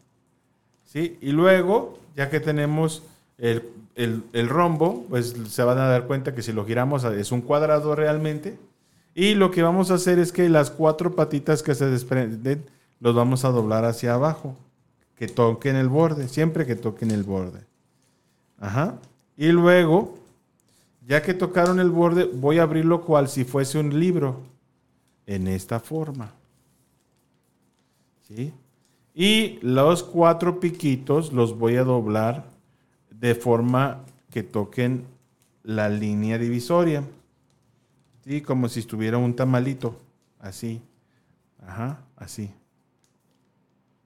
¿sí? 0.85 1.19
Y 1.21 1.33
luego, 1.33 1.99
ya 2.17 2.31
que 2.31 2.41
tenemos 2.41 3.03
el, 3.39 3.63
el- 3.95 4.49
rombo, 4.49 5.05
pues 5.09 5.35
se 5.49 5.63
van 5.63 5.79
a 5.79 5.87
dar 5.87 6.07
cuenta 6.07 6.35
que 6.35 6.43
si 6.43 6.53
lo 6.53 6.65
giramos 6.65 7.05
es 7.05 7.31
un 7.31 7.43
cuadrado 7.43 7.95
realmente. 7.95 8.59
Y 9.15 9.35
lo 9.35 9.51
que 9.51 9.63
vamos 9.63 9.91
a 9.91 9.95
hacer 9.95 10.19
es 10.19 10.33
que 10.33 10.49
las 10.49 10.71
cuatro 10.71 11.15
patitas 11.15 11.63
que 11.63 11.75
se 11.75 11.87
desprenden 11.87 12.65
los 13.01 13.15
vamos 13.15 13.45
a 13.45 13.51
doblar 13.51 13.85
hacia 13.85 14.15
abajo. 14.15 14.57
Que 15.17 15.29
toquen 15.29 15.77
el 15.77 15.89
borde, 15.89 16.29
siempre 16.29 16.67
que 16.67 16.77
toquen 16.77 17.11
el 17.11 17.23
borde. 17.23 17.61
Ajá. 18.59 18.99
Y 19.37 19.49
luego, 19.49 20.19
ya 21.07 21.23
que 21.23 21.33
tocaron 21.35 21.81
el 21.81 21.91
borde, 21.91 22.25
voy 22.25 22.59
a 22.59 22.63
abrirlo 22.65 23.03
cual 23.03 23.29
si 23.29 23.45
fuese 23.45 23.79
un 23.79 23.99
libro. 23.99 24.41
En 25.27 25.49
esta 25.49 25.81
forma. 25.81 26.33
¿Sí? 28.29 28.53
Y 29.19 29.59
los 29.63 30.03
cuatro 30.05 30.61
piquitos 30.61 31.33
los 31.33 31.59
voy 31.59 31.77
a 31.77 31.85
doblar 31.85 32.45
de 33.11 33.35
forma 33.35 34.03
que 34.31 34.43
toquen 34.43 35.07
la 35.63 35.89
línea 35.89 36.37
divisoria. 36.37 37.03
Sí, 38.27 38.43
como 38.43 38.69
si 38.69 38.81
estuviera 38.81 39.17
un 39.17 39.35
tamalito. 39.35 39.99
Así. 40.39 40.83
Ajá, 41.67 42.01
así. 42.15 42.51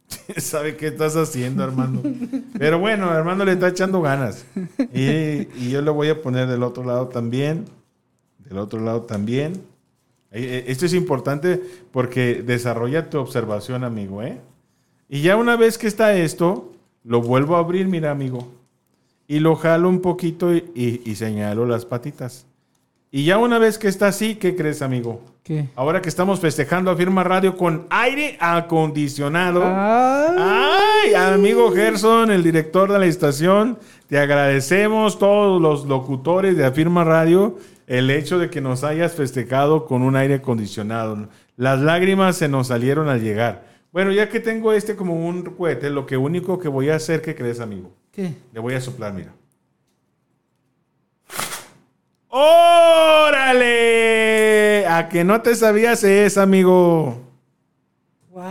¿Sabe 0.37 0.77
qué 0.77 0.87
estás 0.87 1.17
haciendo, 1.17 1.65
Armando? 1.65 2.03
Pero 2.57 2.79
bueno, 2.79 3.11
Armando 3.11 3.45
le 3.45 3.55
está 3.55 3.67
echando 3.67 4.01
ganas. 4.01 4.47
Y, 4.95 5.71
yo 5.71 5.83
lo 5.83 5.93
voy 5.93 6.11
a 6.11 6.23
poner 6.23 6.47
del 6.47 6.63
otro 6.63 6.85
lado 6.85 7.09
también. 7.09 7.65
Del 8.39 8.59
otro 8.59 8.79
lado 8.79 9.03
también. 9.03 9.55
Eh, 10.31 10.41
eh, 10.41 10.65
Esto 10.69 10.87
es 10.87 10.95
importante 10.95 11.61
porque 11.91 12.45
desarrolla 12.45 13.11
tu 13.11 13.19
observación, 13.19 13.83
amigo, 13.83 14.23
¿eh? 14.23 14.41
Y 15.11 15.23
ya 15.23 15.37
una 15.37 15.57
vez 15.57 15.77
que 15.77 15.89
está 15.89 16.15
esto, 16.17 16.73
lo 17.05 17.21
vuelvo 17.21 17.57
a 17.57 17.59
abrir, 17.59 17.87
mira, 17.89 18.11
amigo. 18.13 18.49
Y 19.27 19.41
lo 19.41 19.57
jalo 19.57 19.89
un 19.89 20.01
poquito 20.01 20.55
y, 20.55 20.65
y- 20.75 21.03
y 21.05 21.15
señalo 21.17 21.67
las 21.67 21.85
patitas. 21.85 22.47
Y 23.13 23.25
ya 23.25 23.39
una 23.39 23.59
vez 23.59 23.77
que 23.77 23.89
está 23.89 24.07
así, 24.09 24.37
¿qué 24.37 24.55
crees, 24.55 24.83
amigo? 24.83 25.21
¿Qué? 25.43 25.69
Ahora 25.75 26.01
que 26.01 26.09
estamos 26.09 26.39
festejando 26.39 26.93
a 26.93 26.97
Firma 26.97 27.25
Radio 27.25 27.57
con 27.57 27.87
aire 27.91 28.37
acondicionado. 28.41 29.63
Ay, 29.65 30.37
Ay, 30.39 31.15
amigo 31.15 31.73
Gerson, 31.73 32.31
el 32.31 32.43
director 32.45 32.93
de 32.93 32.99
la 33.01 33.07
estación, 33.07 33.79
te 34.07 34.19
agradecemos 34.19 35.19
todos 35.19 35.61
los 35.61 35.87
locutores 35.87 36.57
de 36.57 36.65
Afirma 36.65 37.03
Radio 37.05 37.59
el 37.89 38.11
hecho 38.11 38.39
de 38.39 38.49
que 38.51 38.61
nos 38.61 38.85
hayas 38.85 39.13
festejado 39.15 39.87
con 39.87 40.03
un 40.03 40.15
aire 40.15 40.35
acondicionado. 40.35 41.29
Las 41.57 41.81
lágrimas 41.81 42.37
se 42.37 42.49
nos 42.49 42.69
salieron 42.69 43.09
al 43.09 43.21
llegar. 43.23 43.70
Bueno, 43.93 44.13
ya 44.13 44.29
que 44.29 44.39
tengo 44.41 44.73
este 44.73 44.95
como 44.95 45.15
un 45.27 45.43
cohete, 45.43 45.91
lo 45.91 46.07
que 46.07 46.17
único 46.17 46.59
que 46.59 46.69
voy 46.69 46.91
a 46.91 46.95
hacer, 46.97 47.23
¿qué 47.23 47.35
crees, 47.35 47.59
amigo? 47.61 47.93
¿Qué? 48.13 48.35
Le 48.53 48.61
voy 48.61 48.75
a 48.75 48.81
soplar, 48.81 49.13
mira. 49.13 49.33
¡Órale! 53.51 54.87
A 54.87 55.09
que 55.09 55.25
no 55.25 55.41
te 55.43 55.55
sabías 55.57 56.05
esa, 56.05 56.43
amigo. 56.43 57.21
¡Wow! 58.31 58.45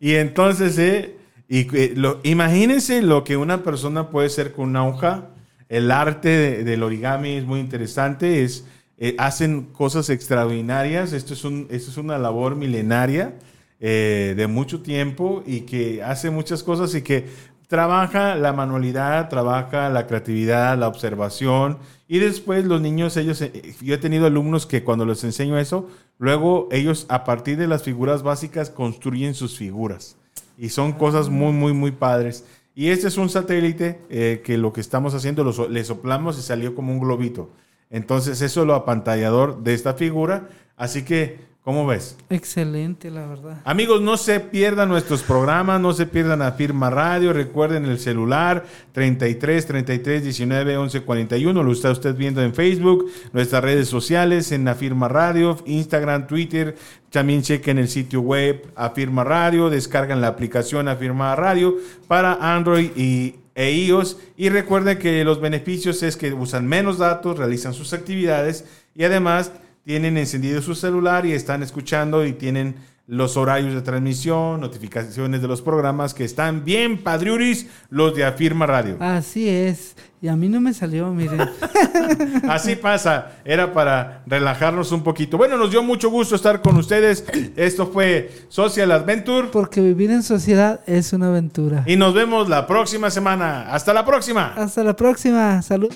Y 0.00 0.14
entonces, 0.16 0.76
eh, 0.78 1.16
y, 1.48 1.74
eh, 1.76 1.92
lo- 1.96 2.20
imagínense 2.22 3.00
lo 3.02 3.24
que 3.24 3.36
una 3.38 3.62
persona 3.62 4.10
puede 4.10 4.26
hacer 4.26 4.52
con 4.52 4.68
una 4.70 4.86
hoja. 4.86 5.28
El 5.68 5.90
arte 5.90 6.28
de- 6.28 6.64
del 6.64 6.82
origami 6.82 7.36
es 7.36 7.44
muy 7.44 7.60
interesante. 7.60 8.42
Es, 8.44 8.66
eh, 8.98 9.14
hacen 9.18 9.62
cosas 9.72 10.10
extraordinarias. 10.10 11.12
Esto 11.14 11.32
es, 11.34 11.44
un, 11.44 11.66
esto 11.70 11.90
es 11.90 11.96
una 11.96 12.18
labor 12.18 12.54
milenaria 12.56 13.32
eh, 13.84 14.34
de 14.36 14.46
mucho 14.46 14.80
tiempo 14.80 15.42
y 15.44 15.62
que 15.62 16.04
hace 16.04 16.30
muchas 16.30 16.62
cosas 16.62 16.94
y 16.94 17.02
que 17.02 17.26
trabaja 17.66 18.36
la 18.36 18.52
manualidad, 18.52 19.28
trabaja 19.28 19.88
la 19.88 20.06
creatividad, 20.06 20.78
la 20.78 20.86
observación. 20.86 21.78
Y 22.06 22.20
después 22.20 22.64
los 22.64 22.80
niños, 22.80 23.16
ellos, 23.16 23.42
eh, 23.42 23.74
yo 23.80 23.94
he 23.96 23.98
tenido 23.98 24.26
alumnos 24.26 24.66
que 24.66 24.84
cuando 24.84 25.04
les 25.04 25.24
enseño 25.24 25.58
eso, 25.58 25.88
luego 26.18 26.68
ellos 26.70 27.06
a 27.08 27.24
partir 27.24 27.56
de 27.56 27.66
las 27.66 27.82
figuras 27.82 28.22
básicas 28.22 28.70
construyen 28.70 29.34
sus 29.34 29.58
figuras. 29.58 30.16
Y 30.56 30.68
son 30.68 30.92
cosas 30.92 31.28
muy, 31.28 31.52
muy, 31.52 31.72
muy 31.72 31.90
padres. 31.90 32.44
Y 32.76 32.90
este 32.90 33.08
es 33.08 33.16
un 33.16 33.30
satélite 33.30 34.00
eh, 34.10 34.42
que 34.44 34.58
lo 34.58 34.72
que 34.72 34.80
estamos 34.80 35.12
haciendo, 35.12 35.42
lo 35.42 35.68
le 35.68 35.84
soplamos 35.84 36.38
y 36.38 36.42
salió 36.42 36.76
como 36.76 36.92
un 36.92 37.00
globito. 37.00 37.50
Entonces 37.90 38.42
eso 38.42 38.60
es 38.60 38.66
lo 38.68 38.76
apantallador 38.76 39.64
de 39.64 39.74
esta 39.74 39.94
figura. 39.94 40.48
Así 40.76 41.02
que 41.04 41.51
¿Cómo 41.64 41.86
ves? 41.86 42.16
Excelente, 42.28 43.08
la 43.08 43.24
verdad. 43.24 43.60
Amigos, 43.64 44.02
no 44.02 44.16
se 44.16 44.40
pierdan 44.40 44.88
nuestros 44.88 45.22
programas, 45.22 45.80
no 45.80 45.92
se 45.92 46.06
pierdan 46.06 46.42
a 46.42 46.52
Firma 46.52 46.90
Radio. 46.90 47.32
Recuerden 47.32 47.84
el 47.84 48.00
celular 48.00 48.64
33 48.90 49.64
33 49.66 50.24
19 50.24 50.76
11 50.76 51.02
41. 51.02 51.62
Lo 51.62 51.70
está 51.72 51.92
usted 51.92 52.16
viendo 52.16 52.42
en 52.42 52.52
Facebook, 52.52 53.08
nuestras 53.32 53.62
redes 53.62 53.86
sociales, 53.86 54.50
en 54.50 54.66
Afirma 54.66 55.06
Radio, 55.06 55.56
Instagram, 55.64 56.26
Twitter. 56.26 56.76
También 57.10 57.42
chequen 57.42 57.78
el 57.78 57.86
sitio 57.86 58.22
web 58.22 58.72
Afirma 58.74 59.22
Radio, 59.22 59.70
descargan 59.70 60.20
la 60.20 60.28
aplicación 60.28 60.88
Afirma 60.88 61.36
Radio 61.36 61.76
para 62.08 62.56
Android 62.56 62.90
y 62.96 63.36
e 63.54 63.70
iOS. 63.70 64.16
Y 64.36 64.48
recuerden 64.48 64.98
que 64.98 65.22
los 65.22 65.40
beneficios 65.40 66.02
es 66.02 66.16
que 66.16 66.32
usan 66.32 66.66
menos 66.66 66.98
datos, 66.98 67.38
realizan 67.38 67.72
sus 67.72 67.92
actividades 67.92 68.64
y 68.96 69.04
además 69.04 69.52
tienen 69.84 70.16
encendido 70.16 70.62
su 70.62 70.74
celular 70.74 71.26
y 71.26 71.32
están 71.32 71.62
escuchando 71.62 72.24
y 72.24 72.32
tienen 72.32 72.76
los 73.08 73.36
horarios 73.36 73.74
de 73.74 73.82
transmisión, 73.82 74.60
notificaciones 74.60 75.42
de 75.42 75.48
los 75.48 75.60
programas 75.60 76.14
que 76.14 76.24
están 76.24 76.64
bien 76.64 77.02
padriuris, 77.02 77.66
los 77.90 78.14
de 78.14 78.24
Afirma 78.24 78.64
Radio. 78.66 78.96
Así 79.00 79.48
es. 79.48 79.96
Y 80.22 80.28
a 80.28 80.36
mí 80.36 80.48
no 80.48 80.60
me 80.60 80.72
salió, 80.72 81.12
miren. 81.12 81.40
Así 82.48 82.76
pasa. 82.76 83.32
Era 83.44 83.72
para 83.72 84.22
relajarnos 84.26 84.92
un 84.92 85.02
poquito. 85.02 85.36
Bueno, 85.36 85.56
nos 85.56 85.72
dio 85.72 85.82
mucho 85.82 86.10
gusto 86.10 86.36
estar 86.36 86.62
con 86.62 86.76
ustedes. 86.76 87.24
Esto 87.56 87.88
fue 87.88 88.30
Social 88.48 88.92
Adventure. 88.92 89.48
Porque 89.48 89.80
vivir 89.80 90.12
en 90.12 90.22
sociedad 90.22 90.80
es 90.86 91.12
una 91.12 91.26
aventura. 91.26 91.82
Y 91.86 91.96
nos 91.96 92.14
vemos 92.14 92.48
la 92.48 92.68
próxima 92.68 93.10
semana. 93.10 93.74
Hasta 93.74 93.92
la 93.92 94.06
próxima. 94.06 94.54
Hasta 94.56 94.84
la 94.84 94.94
próxima. 94.94 95.60
Salud. 95.60 95.92